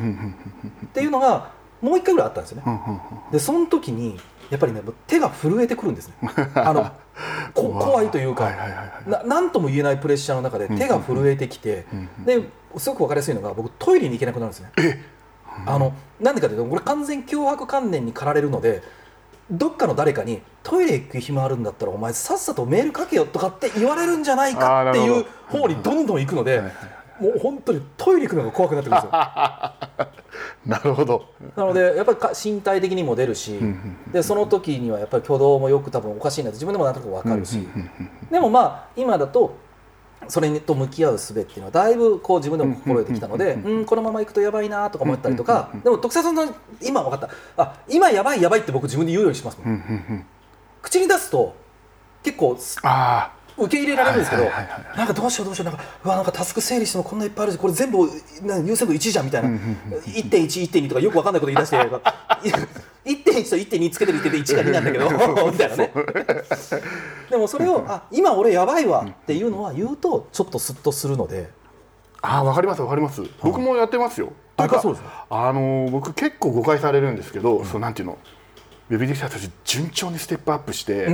[0.86, 1.50] っていうのが
[1.80, 3.00] もう一回ぐらいあったんですよね。
[3.32, 4.18] でその時に
[4.50, 6.14] やっぱりね手が震えてくるんですね。
[6.54, 6.90] あのこ
[7.54, 9.10] 怖いというか、はいはいはいはい。
[9.10, 11.84] ななんとも言えないプレッシャーの中で手が震えてきて、
[12.24, 12.42] で
[12.76, 15.04] すごく分かりやすいのが僕トイレに行けなくなるんですね。
[15.66, 18.82] あのなんでかというとこれ完全脅迫観念に駆られるので
[19.50, 26.62] どっかの誰かにトイレ行く暇あるんだったらお前さっさとメールかけよとかって言われるんじゃないかっていう方にどんどん行くので
[27.22, 29.10] もう本当にトイレ行くのが怖くなってくるんですよ。
[30.66, 31.26] なるほど。
[31.56, 33.58] なのでやっぱりか身体的にも出るし
[34.12, 37.66] でその時にはやっぱり挙動もよく多分おかしいなって自分でもなんとなく分かるし。
[38.30, 39.54] でもまあ今だと
[40.28, 46.44] それと向き合う術っていうのはだいぶこう自分でも心得てきたのでうんこのままいくとやばいなとか思ったりとかでも徳佐さんの
[46.80, 47.28] 今分かった。
[47.56, 50.26] あ今やばいやばいって僕自分で言うようにしますもん。
[50.80, 51.54] 口に出すと
[52.22, 54.44] 結構あ受け入れられるんですけど、
[54.96, 57.98] なんかどうしようどうしようなんかうわなんかタスク整理してもこんないっぱいあるしこれ全部
[58.42, 59.48] な優先度1じゃんみたいな。
[59.48, 61.76] 1.1、1.2とかよくわかんないこと言い出して
[63.04, 65.08] 1.1と1.2つけてるって1が2なんだけど
[65.50, 65.92] みたいなね。
[67.30, 71.50] でもそれをあ今俺やばいわっていうのは言うとちょっとスッとするので。
[72.24, 73.22] ああわかりますわかります。
[73.42, 74.32] 僕もやってますよ。
[74.56, 75.26] あなんかそうですか。
[75.28, 78.18] あのー僕結構誤解されるんですけど、そうなんていうの
[78.90, 81.06] ウェブディレクターたち順調にステップアップしてエ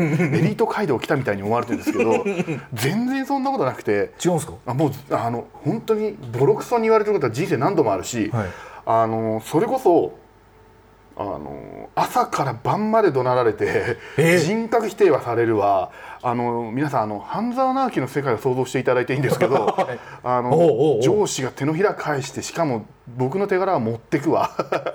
[0.43, 2.25] リート街道来たみたいに思われてるんですけど
[2.75, 4.13] 全然そんなことなくて。
[4.25, 4.55] 違うんですか？
[4.67, 8.47] あもうあの本当にボロクソに言われてることは人生何度もあるし、はい。
[8.87, 10.15] あのそれこそ
[11.21, 14.37] あの朝から晩まで怒鳴られて、え？
[14.37, 15.91] ー人格否定はされるわ。
[16.23, 19.77] あの皆さんあの半沢直樹の世界を想像していただいていいんですけど
[20.23, 24.51] あの上司が手のひら返してしかも僕の手柄は持ってくわ。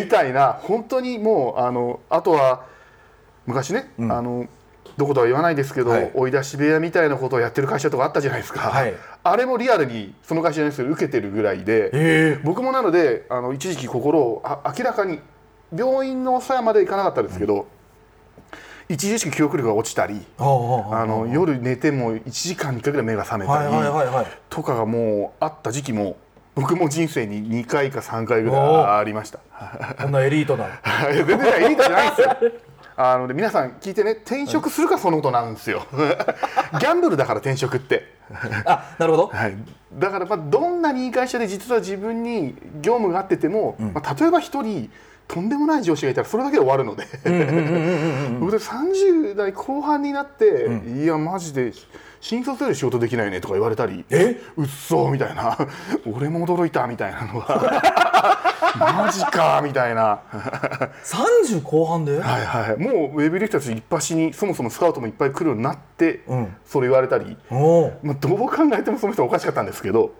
[0.00, 2.62] みたいな本当にもうあのあとは
[3.46, 4.46] 昔ね、あの
[4.96, 6.10] どことは言わないですけど、はい。
[6.14, 8.94] 追い出し部屋みたいなことをやってる会社とかあったじゃないですか、はい。
[9.24, 12.40] あれもリアルにその会社じゃないですけど受けてるぐらいで、え。
[12.44, 15.20] 僕もなのであの一時期心をあ明らかに
[15.74, 17.66] 病院のさやまで行かなかったですけど、
[18.90, 20.42] 著しく記憶力が落ちたり、あ
[21.06, 26.16] の夜寝ても1時間に1回ぐらい目が覚めたり、とかがもうあった時期も
[26.54, 29.38] 僕も人生に2回か3回ぐらいありました。
[30.00, 32.36] こんなエリートなは い全然エリートじゃないんですよ。
[32.96, 35.86] あので皆さん聞いてね転職するかそのことなんですよ。
[36.80, 38.18] ギャンブルだから転職って。
[38.64, 39.26] あなるほど。
[39.28, 39.54] はい、
[39.94, 44.90] だからまあどんなにいい会社で実は自分に業務があってても、まあ、例えば一人
[45.32, 47.06] とんでもない上司がいたらそれだけで終わるので。
[48.40, 50.66] 僕で30代後半になって、
[51.02, 51.72] いやマジで
[52.20, 54.40] 新卒より仕事できないねとか言われたりえ？
[54.56, 55.56] うっそみたいな。
[56.12, 57.80] 俺も驚いたみたいなのが。
[58.76, 60.20] マジかみたいな。
[61.04, 62.20] 30後半で？
[62.20, 62.76] はいはい。
[62.76, 66.56] もうウェブリフトたち一発にそもそもスカウトもいっぱい来るようになって、うん。
[66.64, 67.36] それ言われたり、
[68.02, 70.12] まあ、どう考えてもその人はおかしかったんですけど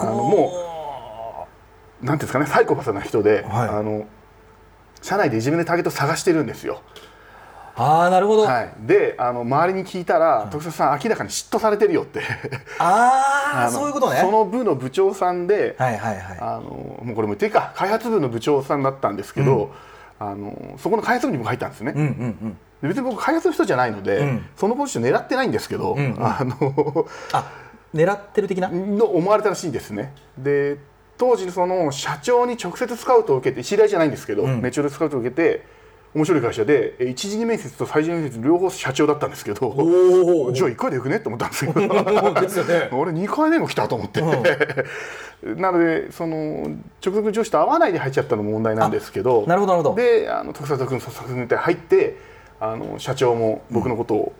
[0.00, 0.52] あのも
[2.02, 3.68] うなんていうんですかねサイコパスな人で、はい。
[3.68, 4.06] あの
[5.02, 6.80] 社内でいじめのターゲットを探してるんですよ。
[7.78, 12.22] ああなるほど、はい、であの周りに聞いたら「徳田さん明らかに嫉妬されてるよ」って。
[12.80, 14.18] あ あのそういうことね。
[14.20, 16.38] その部の部長さんで、はいはいはい。
[16.40, 17.72] あのもうこれも言っていいか。
[17.76, 19.72] 開発部の部長さんだったんですけど、
[20.18, 21.92] あのそこの開発部に僕入ったんですね。
[21.94, 22.08] うんうんう
[22.46, 22.58] ん。
[22.80, 24.46] で別に僕開発の人じゃないので、うん。
[24.56, 26.16] そのポジション狙ってないんですけど、んうん。
[26.18, 27.50] あのあ
[27.94, 28.68] 狙ってる的な？
[28.68, 30.14] の思われたらしいんですね。
[30.38, 30.78] で
[31.18, 34.62] 当時その社長に直接スカウトを受けて知り合いじゃないんですけど、うん。
[34.62, 35.64] ネチョでスカウトを受けて
[36.14, 41.74] 面白い会社でえ一次面接と最終面接両方社長だったんですけどおじゃあ1回でよくねって思ったんですよ。
[41.74, 42.88] ですよね。
[42.96, 44.22] 俺2回目も来たと思って、
[45.56, 46.70] なのでその
[47.04, 49.94] 直属上司と会わないで入っちゃったのも問題なんですけどなるほどなるほど。
[49.94, 52.16] であの徳里君佐々君って入って
[52.60, 54.32] あの社長も僕のことを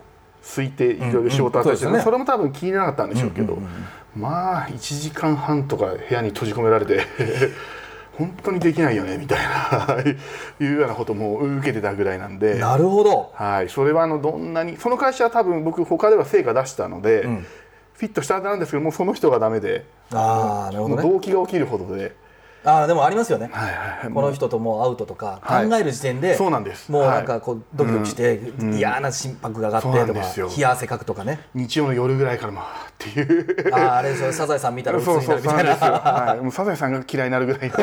[0.55, 3.59] 好いていろいろ仕事を与えて、うんうんそれも多分気になかったんでしょうけど、
[4.17, 7.01] まあ1時間半とか部屋に閉じ込められて
[8.17, 9.99] 本当にできないよねみたいな
[10.59, 12.59] いうようなことも受けてたぐらいなんで。
[12.59, 13.31] なるほど。
[13.35, 17.47] はい、それはあのどんなにその会社は多分僕他では成果出したので、ん。
[17.93, 21.03] フィットしたはずなんですけどもうその人がダメで、ああなるほどね。
[21.03, 22.15] 動機が起きるほどで、
[22.67, 23.49] ああでもありますよね。
[23.53, 24.13] はいはいはい。
[24.13, 25.81] この人ともう会うととか考はい。
[25.81, 26.91] える時点でそうなんです。
[26.91, 28.41] もうはいなんかこうドキドキして
[28.75, 31.41] 嫌な心拍が上がってとか冷や汗かくとかね。
[31.55, 33.75] 日曜の夜ぐらいからまあっていう。
[33.75, 35.75] あああれでしょサザエさん見たら鬱になるみたいな。
[35.75, 37.77] はい、もうサザエさんが嫌いになるぐらいの。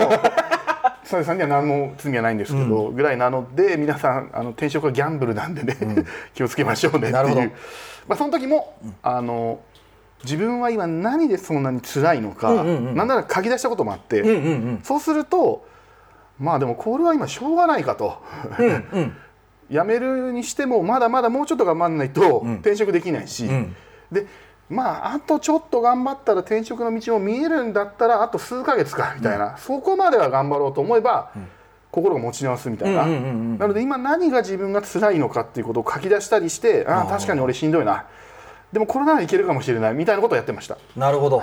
[1.05, 5.77] サザエさんには何も罪はないんですけど、ぐらいなので皆さんあの転職はギャンブルなんでね、
[6.33, 7.41] 気をつけましょうねってなるほど。
[7.41, 7.51] いう、
[8.07, 9.59] まあ、その時も、あの
[10.23, 12.95] 自分は今何でそんなに辛いのか、うんうんうん。
[12.95, 15.65] なんなら書き出したこともあって、うんうんそうすると
[16.39, 18.21] まあでもこれは今しょうがないかと。
[18.59, 18.87] うんうん。
[18.93, 19.17] うん
[19.71, 23.75] 辞めるにしてもまだまだもうちょっと頑張らないと転職できないし、ん。
[24.11, 24.27] で
[24.69, 31.31] まああとちょっと頑張ったら転職の道も見えるんだったらあと数ヶ月かみたいな、そこまでは頑張ろうと思えば、
[31.91, 33.57] 心が持ち直すみたいな、うんうんうんうん。
[33.57, 38.05] なので今何が自分が辛いのかっていうことを書き出したりしてああ確かに俺しんどいな
[38.73, 40.79] でもこれならいけるかもしれないみたいなことをやってました。
[40.97, 41.39] なるほど。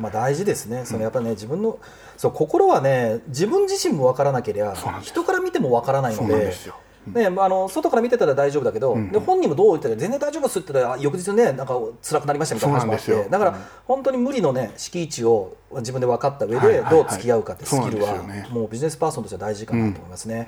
[0.00, 0.86] まあ大事ですね。
[0.86, 1.78] そのやっぱりね自分の
[2.16, 20.46] そう心はね自分自身も分からなければ人から見ても分からないそうのでなんですよねまあ、あの外から見てたら大丈夫だけど、で本人もどう言ったら全然大丈夫ですって言ったらあ翌日ねなんか辛くなりましたみたいな話もあってだから本当に無理のね敷地を自分で分かった上でどう付き合うかってスキルはねもうビジネスパーソンとしては大事かなと思いますね。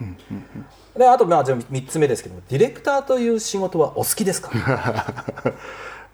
[0.97, 4.51] であとまあじゃあ3つ目ですけどもディレクターという仕事はお好きですか？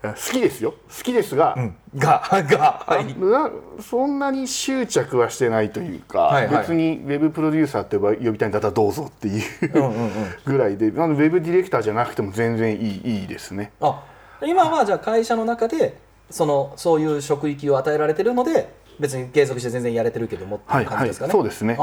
[0.02, 0.72] 好きですよ。
[0.72, 1.54] 好きですが、
[1.94, 3.18] ががはい。
[3.18, 3.50] な
[3.82, 6.58] そんなに執着はしてないというか、はいはい。
[6.60, 9.42] 別にウェブプロデューサーって呼びたいんだったらどうぞっていう
[9.74, 10.10] うんうんうん。
[10.46, 13.72] ぐらいであのウェブディレクターじゃなくても全然いいいいですね。
[13.80, 14.02] あ
[14.42, 15.98] 今はじゃあ会社の中で
[16.30, 21.32] そのそういう職域を与えられてるので別に継続して全然やれてるけどもっていう感じですかね。
[21.32, 21.74] はいはいそうですね。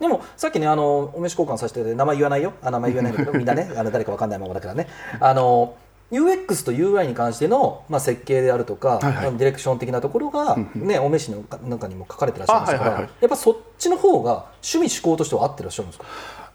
[0.00, 2.54] でもさっきねあのお飯交換させて名前言わないよ。
[2.62, 4.86] あ名前言わないんだけど みんなねあの誰かわかんないままだからね。
[5.20, 5.74] あの
[6.10, 9.32] UX と UI に関しての、まあ、設計であるとか、はいはい。
[9.36, 13.12] ディレクション的なところが、ね、お飯の中にも書かれてらっしゃいましたから、あはいはいはい。
[13.20, 16.06] やっぱそっちの方が趣味思考としては合ってらっしゃるんですか？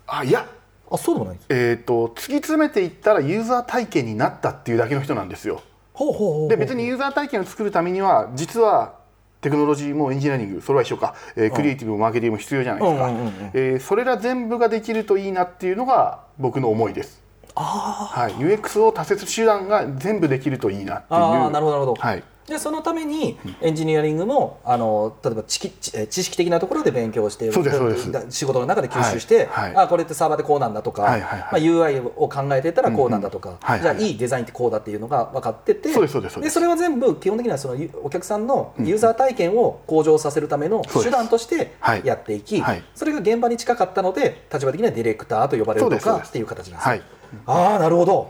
[0.07, 0.45] あいや。
[0.91, 5.61] あそうでもないんですえー、と突き詰めていったらユーザー体験になったっていうだけの人なんですよ。
[5.93, 8.95] ほうほうほうほうで別にユーザー体験を作るためには実は
[9.41, 13.33] テクノロジーもエンジニアリングそれは一緒か、えークリエイティブもマーケティングも必要じゃないですか、うんうんうんうん。
[13.53, 17.22] えーそれら全部ができるといいなっていうのが僕の思いです。
[17.61, 21.19] はい、UX を多節手段が全部できるといいなっていう。
[21.19, 22.23] ああなるほどなるほど、はい。
[22.47, 25.69] でそのためにエンジニアリングもあの例えば知識
[26.09, 28.11] 知識的なところで勉強してそうですそうです。
[28.11, 29.85] だ仕事の中で吸収して、はいはい。
[29.85, 31.63] あこれってサーバーでこうなんだとか、はいはいはい。
[31.63, 33.81] まあ、UI を考えてたらこうなんだとか、はいはい。
[33.81, 42.01] じゃあいいデザインってこうだっていうのが分かっててそうですそれは全部基本的にはそのゆお客さんのユーザー体験を向上させるための手段としてはい。
[42.03, 42.83] やっていき、はい。
[42.93, 46.91] それが現場に近かったので立場的にはディレクターと呼ばれるとかっていう形なんですよ。
[46.91, 47.01] はい
[47.45, 48.29] ああなるほど。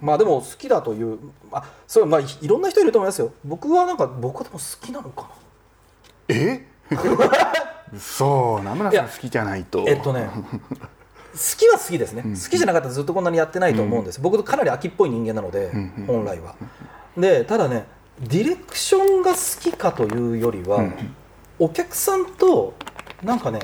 [0.00, 1.18] まあでも好きだという
[1.50, 3.32] あそうまあいいろんな人いると思いますよ。
[3.44, 5.28] 僕はなんか僕はでも好きなのかな。
[6.28, 6.66] え？
[7.98, 9.84] そう名村さん好きじゃないと。
[9.86, 10.28] えっとね
[11.34, 15.72] 好きは好きですね、好きじゃなかったらずっとこんなにやってないと思うんです、僕かなり秋っぽい人間なので、
[16.06, 16.54] 本来は。
[17.16, 17.86] でただね
[18.20, 20.84] ディレクションが好きかというよりは、
[21.58, 22.74] お客さんと
[23.22, 23.58] なんかね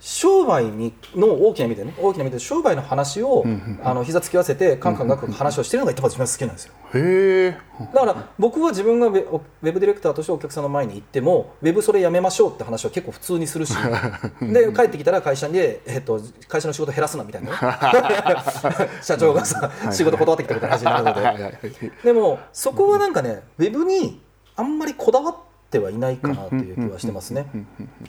[0.00, 3.44] 商売にの大きな意味でね大きな意味で商売の話を、
[3.84, 6.74] あの膝つき合わせてカンカンガク話をしてるのが一番好きなんですよ。
[6.94, 7.58] へえ
[7.92, 9.22] だから僕は自分がウェ
[9.60, 13.74] ブディレクターとしてお客さんの前に行ってもウェブそれやめましょうって話は結構普通にするし。
[14.40, 17.56] で帰ってきたら会社で、えっと、会社の仕事減らすなみたいなね。
[19.02, 21.92] 社長がさ仕事断ってきたみたいな話になるので。
[22.04, 24.20] でもそこはなんかねウェブに
[24.56, 27.46] あんまりこだわっててはいないかなという気はしてますね。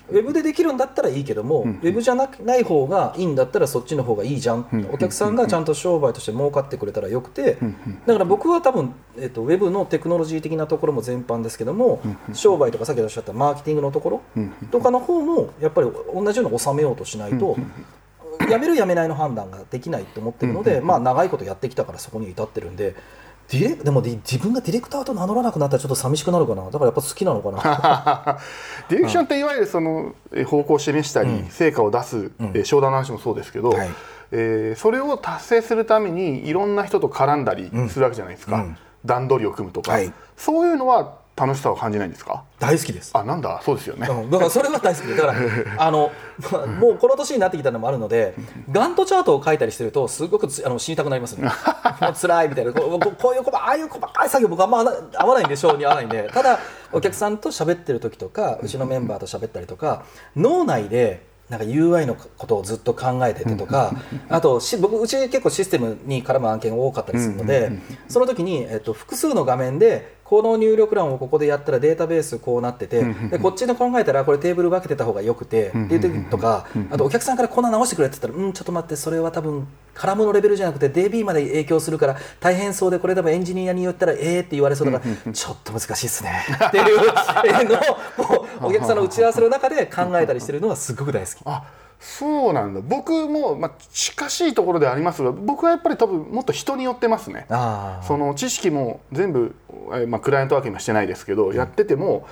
[0.10, 7.58] ウェブでできるんだったらいいけどもウェブじゃなない方がいいんだったらそっちの方がいいじゃんお客さんがちゃんと商売として儲かってくれたらよくて
[8.06, 12.02] だから僕は多分、えっと、ウェブのテクノロジー的なところも全般ですけども
[12.34, 14.22] 商売とかさっきおっしゃったマーケティングのところ
[14.72, 17.58] とかの方もやっぱり同じように収めようとしないと
[18.50, 22.96] やめるやめないの判断ができないと思ってるので、まあ、長いことやってきたからそこに至ってるんで
[23.52, 26.64] ディレでも自分がディレクターと名乗らなくなったらちょっと寂しくなるかな。
[26.64, 28.40] だからやっぱ好きなのかな。
[28.88, 33.90] ディレクションっていわゆるそのえ方向を示したり、成果を出す、え商談の話もそうですけど、はい。
[34.32, 38.64] えーそれを達成するためにいろんな人と絡んだりするわけじゃないですか、
[39.04, 40.14] 段取りを組むとか、はい。
[40.38, 42.44] そういうのは楽しさを感じないんですか？
[42.60, 43.12] 大好きです。
[43.16, 43.60] あなんだ。
[43.66, 44.30] そうですよね、うん。
[44.30, 45.08] だからそれは大好き。
[45.08, 45.36] でだから
[45.84, 46.12] あの
[46.52, 48.36] まあもうこの年になってきたのもあるので
[48.72, 51.50] ガントチャートを書いたりしてるとすごくつあの死にたくなりますね。
[52.00, 52.74] もう辛いみたいな。
[52.74, 56.30] こうこうこういうこああいう細かい作業僕あんま合わないんで性に合わないんで。
[56.32, 56.60] ただ
[56.92, 60.04] お客さんと喋ってる時とかうちのメンバーと喋ったりとか
[60.36, 63.94] 脳内でなんか UI のことをずっと考えててとか
[64.30, 67.74] あとし僕うち結構システムに絡む案件が多かったりするので
[68.08, 86.32] その時に、えっと、複数の画面でこの入力欄をここでやったらデータベースこうなっててでこっちの考えたらこれテーブル分けてた方がよくてっていう時とかあとお客さんからこんな直してくれって言ったらうんちょっと待ってそれは多分カラムのレベルじゃなくて DB まで影響するから大変そうでこれ多分エンジニアに言ったらええって言われそうだからちょっと難しいっすね。
[86.66, 86.96] っていう
[87.70, 87.76] の
[88.38, 91.44] をお客さんの打ち合わせの中で考えたりしてるのはすごく大好き。
[92.02, 92.82] あそうなんだ。
[92.82, 97.46] 僕も、まあ、近しいところではありますが僕はやっぱり多分もっと人によってますね。
[98.08, 99.56] その知識も全部、
[99.94, 102.28] えーまあ、クライアントワーク今してないですけど、やってても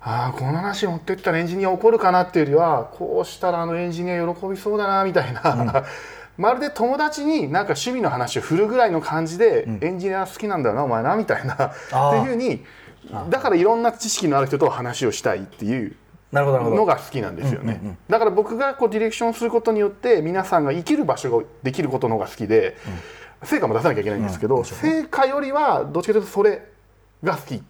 [0.00, 5.84] ああこの話持ってったらエンジニア怒るかなっていうよりはこうしたらあのエンジニア喜びそうだなみたいな、
[6.36, 11.54] まるで友達になんか趣味の話を振るぐらいの感じで、エンジニア好きなんだよなお前なみたいな。
[11.54, 12.64] っていうふうに
[13.30, 15.96] だからいろんな知識のある人と話をしたいっていう
[16.42, 22.76] のが好きなんですよね、だから僕がこうディレクションすることによって皆さんが生きる場所ができることの方が好きで、
[23.42, 26.62] 成果も出さなきゃいけないんですけど、成果よりはどっちかというとそれ
[27.22, 27.62] が好き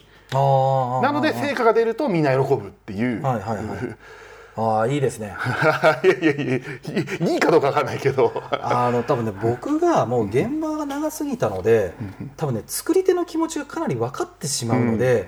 [1.02, 3.96] なので成果が出るとみんな喜ぶっていう、はいはいはい
[4.56, 5.34] ああいいですね。
[6.04, 6.56] いやいやいや
[7.32, 8.32] いいかどうかわかんないけど。
[8.62, 11.92] あの多分ね僕がもう現場が長すぎたので
[12.36, 15.24] 多分ね作り手の気持ちがかなり分かってしまうので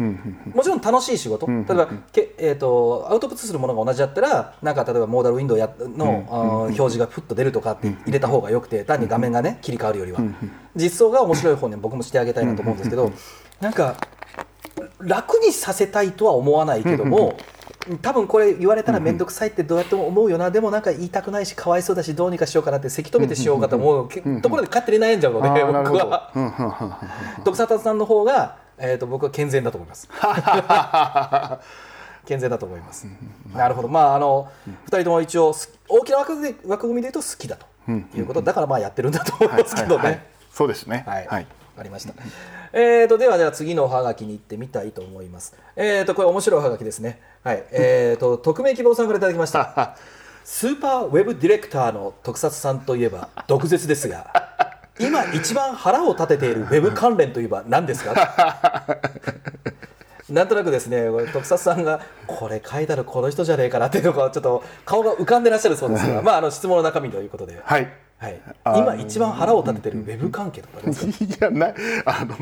[0.54, 1.46] もちろん楽しい仕事。
[1.46, 10.20] 例えばけ、えー、とアウトプットするものが同じだったらなんか例えばモーダルウィンドウやの、表示がふっと出るとかって入れた方がよくて単に画面がね切り替わるよりは。
[10.76, 13.10] 実装が面白い方に僕もしてあげたいなと思うんですけど
[13.60, 13.96] なんか
[15.00, 17.36] 楽にさせたいとは思わないけども
[18.02, 20.50] 多分これ言われたら面倒くさいってどうやっても思うよな。
[20.50, 24.08] でもなんか言いたくないしかわいそうだしどうにかしようかなってせき止めてしようかと思う。
[24.08, 26.04] けところで勝手に悩んじゃうのであーなるほど。
[26.04, 27.00] 僕は。
[27.44, 30.08] 徳佐さんの方が、えー、と僕は健全だと思います。
[32.26, 33.06] 健全だと思います。
[33.54, 33.88] なるほど。
[33.88, 37.66] まああの2人とも一応す大きな枠で枠組みで言うと好きだと
[38.16, 38.42] いうこと。
[38.42, 40.20] だからまあやってるんだと思いますけどね、はいはい。
[40.52, 41.04] そうですね。
[41.06, 41.46] はい、はい。
[41.76, 42.14] わかりました。
[42.72, 45.54] えーとではでは次のおはがきに行ってみたいと思います。
[45.76, 47.20] えーとこれ面白いおはがきですね。
[47.42, 47.64] はい。
[47.72, 49.96] えーと匿名希望さんからいただきました。
[50.44, 54.30] スーパーウェブディレクターの特撮さんといえば毒舌ですが、
[55.00, 58.86] 今一番腹を立てているウェブ関連といえば何ですか？
[60.30, 67.60] なんとなくですね、これ特撮さんがこれ書いたらこの人じゃねえかなっていうのがちょっと顔が浮かんでらっしゃるそうですが、まああの質問の中身ということで。
[67.64, 70.92] はいはい、今一番腹を立ててるウェブ関係とか い
[71.38, 71.74] やない。
[72.06, 72.34] あの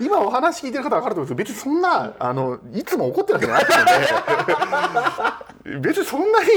[0.00, 5.46] 今お話聞いてる方は分かると思うんですけど別にそんなあのいつも怒ってるわけじゃないので。
[5.80, 6.48] 別にそんなに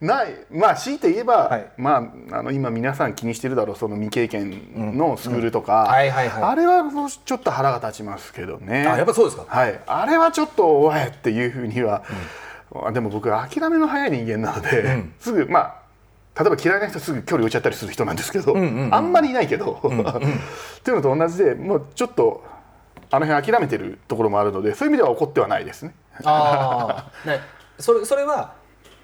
[0.00, 0.34] ない。
[0.50, 1.66] まあ強いて言えば、はい。
[1.76, 6.02] まああの今皆さん気にしてるだろうその未経験のスクールとか、あ
[6.54, 6.82] れは
[7.24, 8.86] ちょっと腹が立ちますけどね。
[8.88, 9.44] あやっぱそうですか。
[9.46, 12.02] はい、あれはちょっとおいっていうふうには、
[12.74, 15.87] あでも僕諦めの早い人間なので、すぐまあ
[16.38, 22.44] 例えば嫌いな人すぐ距離置いちゃったりする人なんですけど、あんまりいないけど、っていうのと同じでもうちょっと
[23.10, 25.94] あの辺諦めてるところもあるのでそういう意味では怒ってはないですね。
[26.24, 27.40] ああ、ね、
[27.78, 28.54] それそれは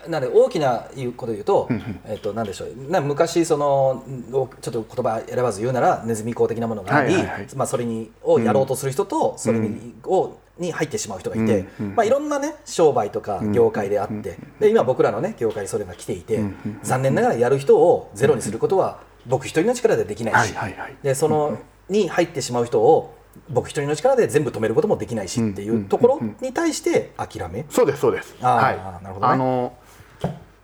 [0.07, 1.69] なんで大きなことで言うと、
[2.05, 2.91] えっとなんでしょう。
[2.91, 7.17] な昔そのおちょっと言葉選ばず言うならネズミ講的なものがあり、
[7.57, 16.41] まあそれにをやろうとする人と、それにをに入ってしまう人がいて、まあいろんなね商売とか業界であって、で今僕らのね業界にそれが来ていて、
[16.83, 20.55] 残念ながらやる人をゼロにすることは僕一人の力でできないし、
[21.03, 23.17] でそのに入ってしまう人を
[23.51, 28.35] 僕一人の力で全部止めることもできないしっていうところに対して諦め、そうですそうです。
[28.41, 29.03] あーはい。
[29.03, 29.33] なるほどね。
[29.33, 29.77] あの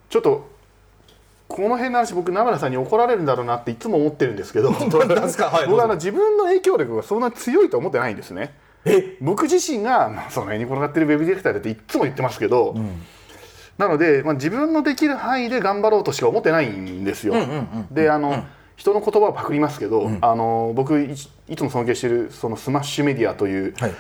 [0.09, 0.49] ちょっと
[1.49, 4.71] この辺の話僕名村さんに怒られるんだろうなっていつも思ってるんですけど。
[4.89, 8.55] 僕はあの自分の影響力がそんな強いと思ってないんですね
[8.85, 12.75] え僕自身が、まあ、その辺に転がってるウェブディレクターだっていつも言ってますけど、
[13.79, 17.35] なので、まあ、自分のできる範囲で頑張ろうとしか思ってないんですよ。
[17.91, 18.45] であの、
[18.77, 21.13] 人の言葉をパクりますけど、あの僕い
[21.49, 23.93] いつも尊敬しているそのスマッシュメディアという、はい。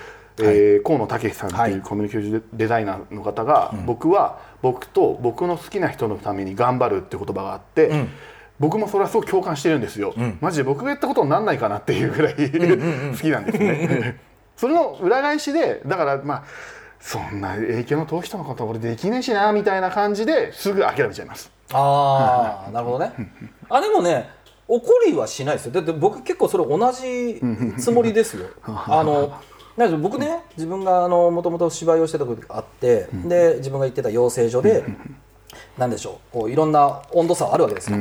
[0.43, 1.79] えー河野武さんとはいい。
[1.79, 8.07] うコミュニケーションデザイナーの方が、僕は僕と僕の好きな人のために頑張るって言葉があって、
[8.59, 12.35] 僕もそれはすごく共感してるんですよ、マジで僕が言ったことにならないかなっていうぐらい
[13.13, 14.30] 好きなんですね。
[14.61, 16.45] それの裏返しでだからまあ
[17.01, 21.51] そんな影響の遠い人のこと俺できねえしなみたいな感じですぐ諦めちゃいます。
[21.73, 23.13] ああなるほどね。
[23.71, 24.29] あでもね
[24.69, 25.73] 怒りはしないですよ。
[25.73, 27.41] だって僕結構それ同じ
[27.79, 28.49] つもりですよ。
[28.67, 29.33] あの
[29.97, 34.85] 僕ね自分がもともと芝居をしてたことがあって、で自分が行ってた養成所で、
[35.79, 37.99] なんでしょうこういろんな温度差はあるわけですよ、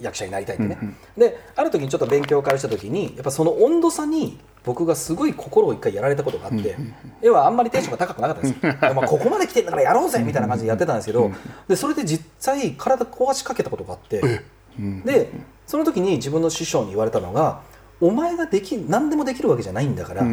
[0.00, 0.78] 役者になりたいってね、
[1.16, 6.76] である時にちょっと勉強会をした時にやっぱその温度差に僕がすごい心を一回やられたことがあって、
[7.22, 8.94] 要はあんまりテンションが高くなかったんですよ。
[8.94, 11.30] まあここまで来てんだからやろうぜみたいな感じでやってたんですけど、
[11.66, 14.42] でそれで実際体壊しかけたことがあって、
[15.04, 15.30] で
[15.66, 17.62] その時に自分の師匠に言われたのが
[18.00, 20.26] お前ができ何でもできるわけじゃないんだから、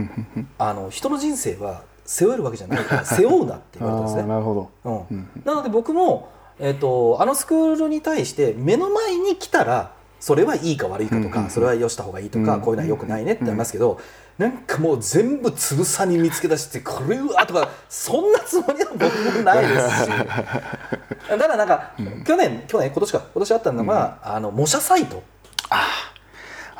[0.58, 4.24] あの人の人生は背負えるわけじゃないから背負うなって言われたんですね。
[4.28, 5.00] なるほど。
[5.10, 5.30] うん。
[5.46, 14.00] なので僕も、えー、とあのスクールに対して目の前に来たらそれはいいか悪いかとか、それはよした方がいいとか、こういうのはよくないねってありますけど、
[14.40, 20.10] なんかもう全部つぶさに見つけ出してこれはとかそんなつもりは僕もないですし。
[21.30, 21.92] だからなんか、
[22.26, 25.22] 去年去年今年か今年あったのが、あの模写サイト。
[25.70, 25.84] あ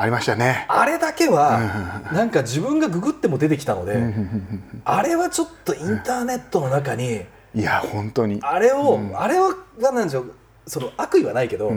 [0.06, 0.66] りましたね。
[0.70, 4.14] あれだけはなんか自分がググっても出てきたので
[4.86, 7.22] あれはちょっとインターネットの中に
[7.56, 8.40] いや本当に。
[8.44, 10.34] あれを、あれは何なんでしょう
[10.68, 11.72] その悪意はないけど、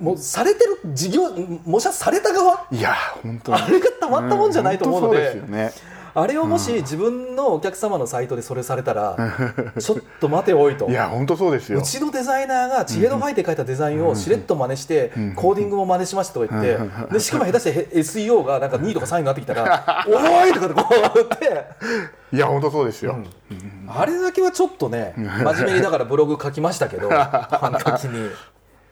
[0.00, 1.30] もうされてる事業
[1.64, 2.66] 模写された側？
[2.72, 3.62] いや本当に。
[3.62, 5.72] あれがたまったもんじゃないと思うので,、うですよね。
[6.16, 9.16] あれをもし自分のお客様のサイトでそれされたら、
[9.78, 10.92] ちょっと待ておいとい。
[10.92, 11.82] や本当そうですよう。
[11.82, 21.66] ちのデザイナーが知恵の書いて書いたデザインをしれっと真似してコーディングも真似しましたとか言ってでしかも下手してへ SEO がなんか2位とか3位になってきたら「おい!」とかってこう言って
[22.32, 23.16] いや本当そうですよ。
[23.88, 28.30] あれだけはちょっとね真面目にだからブログ書きましたけどあの時に。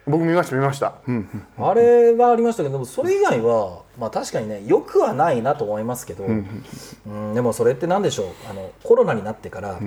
[0.07, 0.95] 僕見ました見ました。
[1.07, 1.47] うん。
[1.59, 8.27] あれはありましたけどでもそれ以外は、まあ、確かにねよくはないなと思いますけど、うん、でもそれって何でしょう？
[8.51, 9.79] あのコロナになってから、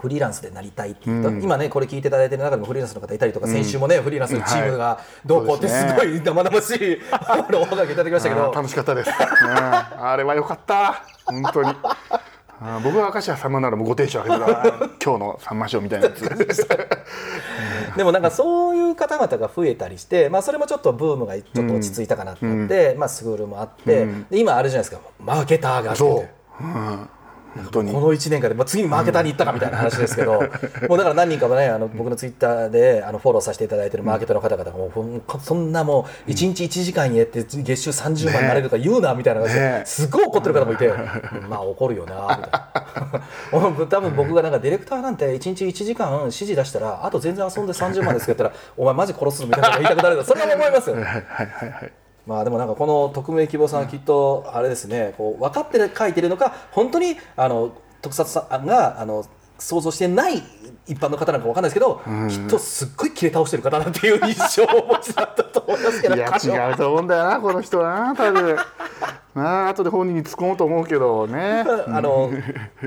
[0.00, 9.10] フリーランスでなりたいって言った、今ねこれ聞いていただいてる中でもフリーランスの方いたりとか、先週もねフリーランスのチームがどうこうってすごい生々しい あのおはがきいただきましたけど楽しかったです。
[9.10, 9.48] うん
[10.04, 11.02] あれは良かった。
[11.24, 11.68] 本当に。
[12.60, 16.22] あー僕は明石家さんまならもうごテンション上げてたな今日のさんま賞みたいなやつ。
[17.96, 26.26] でもなんかそういう方々が増えたりして、まあ、それもちょっとブームがちょっと落ち着いたかなってなって、まあ、スクールもあって、で今あるじゃないですかマーケターがそ
[26.60, 26.64] う。
[26.64, 27.08] うん
[27.56, 27.92] 本当に。
[27.92, 28.00] こ。
[28.00, 30.32] の1年間で、まあ、次にマーケターに行ったかみたいな話ですけど、
[30.88, 39.82] もうだから何人かもね、あの僕のツイッターであのフォローさせていただいてるマーケターの方々が、もうそんなもう、1日1時間やって、月収30万になれるとか言うなみたいなね。
[39.84, 40.92] すごい怒ってる方もいて、
[41.48, 42.50] まあ怒るよなみたい
[43.52, 50.96] な、 多分僕がなんかディレクターなんて、1日1時間指示出したら、あと全然遊んで30万ですけど言ったら、お前、マジ殺すぞみたいな言いたくなるそれは思いますよ。
[50.96, 51.92] はいはいはいはい。
[52.26, 57.72] まあでもなんかこの匿名希望さんはきっとあれですねこう分かって書いてるのか本当にあの
[58.02, 59.24] 特撮さんがあの
[59.58, 60.42] 想像してない
[60.86, 68.56] 一般の方なんか分かんないですけど、きっとすっごい切れ倒してる方だっていう印象をお持ちだったと思いますけどいや違うと思うんだよなこの人はな多分。
[69.34, 71.62] なあ後で本人に突っ込もうと思うけどね。
[71.88, 72.30] あの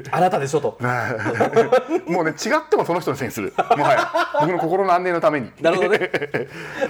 [0.09, 0.79] あなたでしょと。
[2.07, 3.53] もうね違ってもその人のせいにする。
[3.77, 4.11] もはや
[4.41, 5.51] 僕の心の安寧のために。
[5.61, 6.11] なるほどね。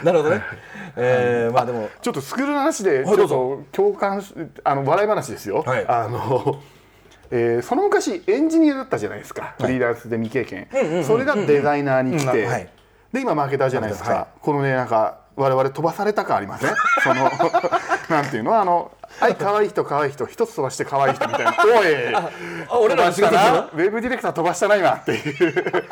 [0.04, 0.44] なるほどね。
[1.00, 1.90] えー、まあでも。
[2.02, 4.34] ちょっとスクールの話でちょっと共感し
[4.64, 5.64] あの笑い話ですよ。
[5.66, 5.86] はい。
[5.88, 6.60] あの。
[7.32, 10.68] えーその昔エンジニアだったじゃないですか、フリーランスで未経験、
[11.04, 12.72] それがデザイナーに来て、
[13.14, 14.26] で今マーケターじゃないですか、はい。
[14.42, 16.74] このねなんか我々飛ばされた感ありません？
[17.04, 17.30] その
[18.10, 18.60] なんていうの？
[18.60, 21.56] あのはい可愛い人可愛い人一つ飛ばして可愛い人みたいな。
[21.66, 22.16] おい。
[22.16, 23.12] あ俺らの？
[23.12, 25.86] 仕ウェブディレクター飛ばしたな今っていう。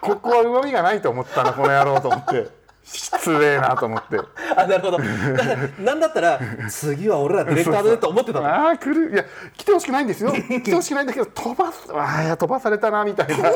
[0.00, 2.48] ここはうまみがないと思ったなこの野郎と思って
[2.84, 4.18] 失礼なと思って。
[4.56, 4.98] あなるほど。
[5.78, 8.46] なんだったら次は俺らディレクターだねと思ってたの。
[8.48, 9.12] ああ来る。
[9.12, 9.24] いや
[9.56, 10.32] 来てほしくないんですよ。
[10.34, 11.86] 来てほしくないんだけど飛ばす。
[11.94, 13.52] あや飛ばされたなみたいな。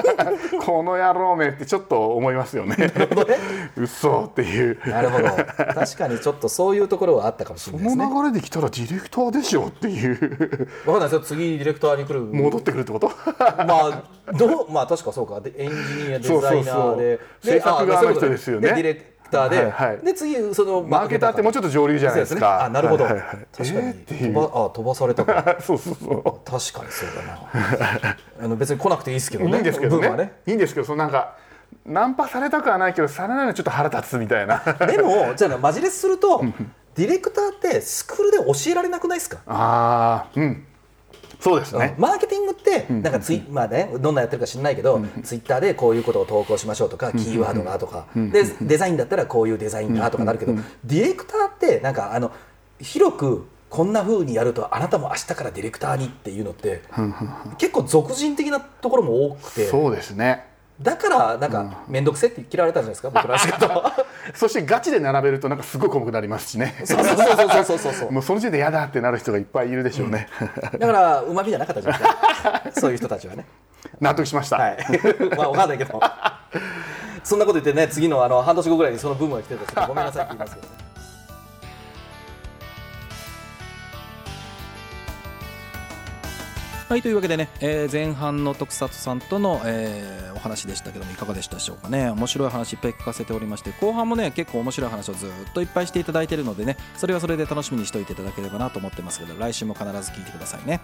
[0.65, 2.77] この野郎めってちょっと思いますよね。
[3.77, 4.79] 嘘っていう。
[4.87, 5.25] なるほど。
[5.27, 8.15] 確かにちょっとそういうところはあったかもしれこないですね。
[8.15, 10.17] の流れで来たらディレクターでしょっていう。
[10.17, 10.29] 分
[10.87, 11.21] かんないですよ。
[11.21, 12.21] 次ディレクターに来る。
[12.21, 13.11] 戻ってくるってこと？
[13.39, 14.71] まあどう？
[14.71, 15.41] まあ確かそうか。
[15.41, 15.77] でエンジ
[16.09, 17.21] ニアデザイナーで。
[17.43, 18.69] 制作側の人ですよね。
[18.69, 19.99] でディレクターで、はいはい。
[20.05, 22.65] で次そのマーケターってもうちょっと上流じゃないですか。
[22.65, 23.37] あなるほど、はいはいはい。
[23.57, 25.57] 確かに、えー飛ばあ飛ばされたか。
[25.61, 26.23] そうそうそう。
[26.23, 28.17] 確かにそうだな。
[28.43, 29.53] あの別に来なくていいですけどね。
[29.55, 30.11] いいんですけどね。
[30.11, 30.33] ね。
[30.47, 31.35] いいんですけどそのなんか
[31.87, 34.63] ナンパされたくはないけどされないのはちょっと腹立つみたいな。
[34.87, 36.43] でもじゃあマジレスすると
[36.95, 39.39] ディレクターってスクールで教えられなくないですか？
[39.47, 40.67] ああうん
[41.45, 41.95] そうですね。
[41.99, 50.55] マーケティングってなんかツイ、まあね、どんなやってるか知らないけど、ツイッターでこういうことを投稿しましょうとか、キーワードがとか、でデザインだったらこういうデザインがとかなるけど、
[50.87, 52.33] ディレクターってなんかあの
[52.81, 56.81] 広くこんな風にやるとあなたも明日からディレクターにっていうのって
[57.59, 59.67] 結構俗人的なところも多くて。
[59.67, 63.93] そうですねだからなんか面倒くせって嫌われたんじゃないですか僕らの仕事。
[64.35, 66.75] そしてガチで並べるとなんかすごい重くなりますしね。
[66.85, 70.29] そうそうそうそうそうそうもうその時点で嫌だってなる人がいっぱいいるでしょうね、
[70.79, 72.13] だからうまみじゃなかったじゃないです
[72.43, 72.63] か。
[72.81, 73.47] そういう人たちはね。
[74.01, 74.77] 納得しました、はい、
[75.37, 76.01] まあわかんないけど。
[77.23, 80.84] そんなこと言ってね次のあの半年後ぐらいにそのブームが来てるとちょっとごめんなさいって言いますけどね
[86.89, 92.11] はいというわけでね、えー前半の徳里さんとの、えーお話でしたけどもいかがでしたでしょうかね。
[92.11, 100.81] 面白い話いっぱい聞かせておりまして後半もね結構面白い話をずっといっぱいしていただいているのでねそれはそれで楽しみにしておいていただければなと思ってますけど来週も必ず聞いてくださいね。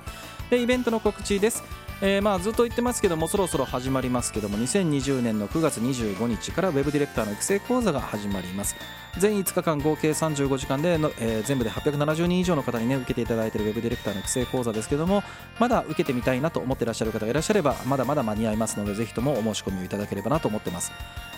[0.51, 1.63] でイベントの告知です、
[2.03, 8.75] えーまあずっと言ってますけどもそろそろ始まりますけども2020年の9月25日からウェブディレクターの育成講座が始まります。
[9.19, 15.23] 全5日間合計35時間での、えー全部で870人以上の方にね受けていただいているウェブディレクターの育成講座ですけども
[15.59, 20.91] まだ受けてみたいなと思ってらっしゃる方がいらっしゃればまだまだ間に合いますのでぜひともお申し込みをいただければなと思ってます。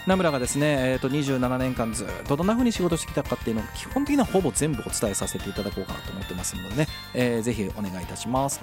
[0.06, 8.60] 名村がですね、えー、と27年間ずっとどんな風に仕事してきたかっていうのを基本的なほぼ全部お伝えさせていただこうかなと思ってますのでね、えーぜひお願いいたします。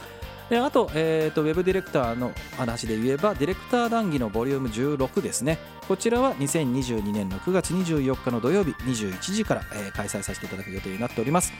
[0.50, 5.60] であと,、えー、とウェブディレクターの話で言えばディレクター談義のボリューム16ですね。
[5.88, 11.52] こちらは2022年の9月24日の土曜日21時から、えー開催させていただく予定になっております。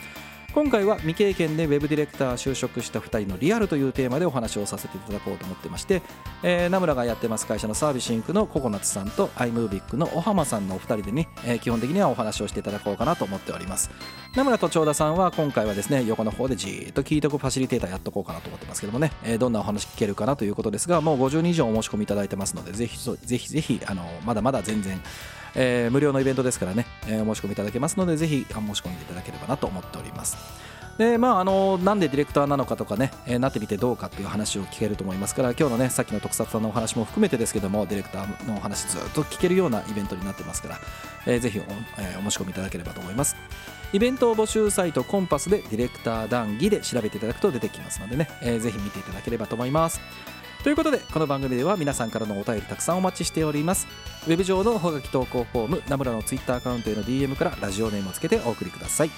[0.52, 6.02] 今回は未経験でウェブディレクター就職した2人のリアルというテーマでお話をさせていただこうと思ってまして、
[6.42, 13.92] えー名村がやってます会社のサービスインクのココナッツさんと iMovie の小浜さんのお二人でね、えー基本的にはお話をしていただこうかなと思っております。
[14.36, 25.00] 名村と長田さんは今回はですね横の方でじーっと聞いておくファシリテーターやっとこうかなと思ってますけどもね、えーどんなお話聞けるかなということですがもう50人以上お申し込みいただいてますのでぜひぜひぜひあのまだまだ全然
[25.56, 30.38] えー無料のイベントですからね、えーお申し込みいただけますのでぜひ申し込んでいただければなと思っております。
[30.98, 40.80] でまああのなんでディレクターなのかとかね、えーなってみてどうかっていう話を聞けると思いますから今日のねさっきの特撮さんのお話も含めてですけどもディレクターのお話ずっと聞けるようなイベントになってますから、
[41.26, 41.62] えーぜひお,、
[42.02, 43.38] えーお申し込みいただければと思います。
[43.92, 50.00] イベント募集サイトコンパスでディレクター談義で調べていただくと出てきますのでね、えーぜひ見ていただければと思います。
[50.70, 53.88] ということでこの番組では皆さんからのお便りたくさんお待ちしております。
[54.28, 59.10] ウェブ上のおはがき投稿フォームナムラのツイッターアカウントへの DM からラジオネームをつけてお送りください。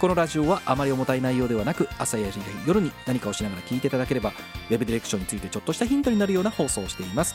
[0.00, 2.30] このラジオはあまり重たい内容ではなく朝や
[2.66, 4.32] 夜に何かをしながら聞いていただければ
[4.70, 7.34] ウェブディレクションについてちょっとしたヒントになるような放送をしています。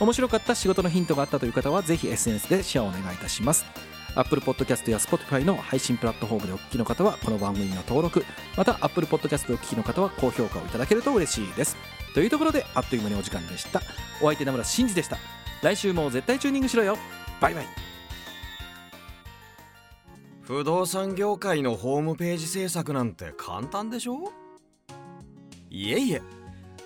[0.00, 3.64] 面白かった仕事のヒントがあったという方はぜひ SNS でシェアをお願いいたします。
[4.14, 8.24] Apple Podcast や Spotify の配信プラットフォームでお聞きの方はこの番組の登録
[8.56, 11.76] また Apple Podcast でお聞きの方は高評価をいただけると嬉しいです。
[12.14, 13.80] というところであっという間にお時間でした。
[14.20, 15.18] お相手名村真司でした。
[15.62, 16.96] 来週も絶対チューニングしろよ。
[17.40, 17.66] バイバイ。
[20.42, 24.32] 不動産業界のホームページ制作なんて簡単でしょ？
[25.70, 26.22] いえいえ。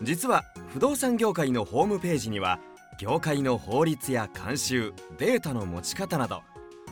[0.03, 0.43] 実は
[0.73, 2.59] 不動産業界のホームページには
[2.99, 6.43] 業界の法律や慣習データの持ち方など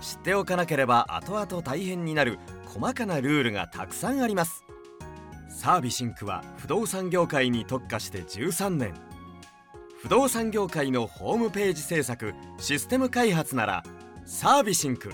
[0.01, 4.65] 知っておかなければ後々大変になる細かなルールがたくさんあります。
[5.49, 8.95] サービシンクは不動産業界に特化して13年。
[10.03, 13.85] 不動産業界のホームページ制作システム開発なら
[14.25, 15.13] サービシンク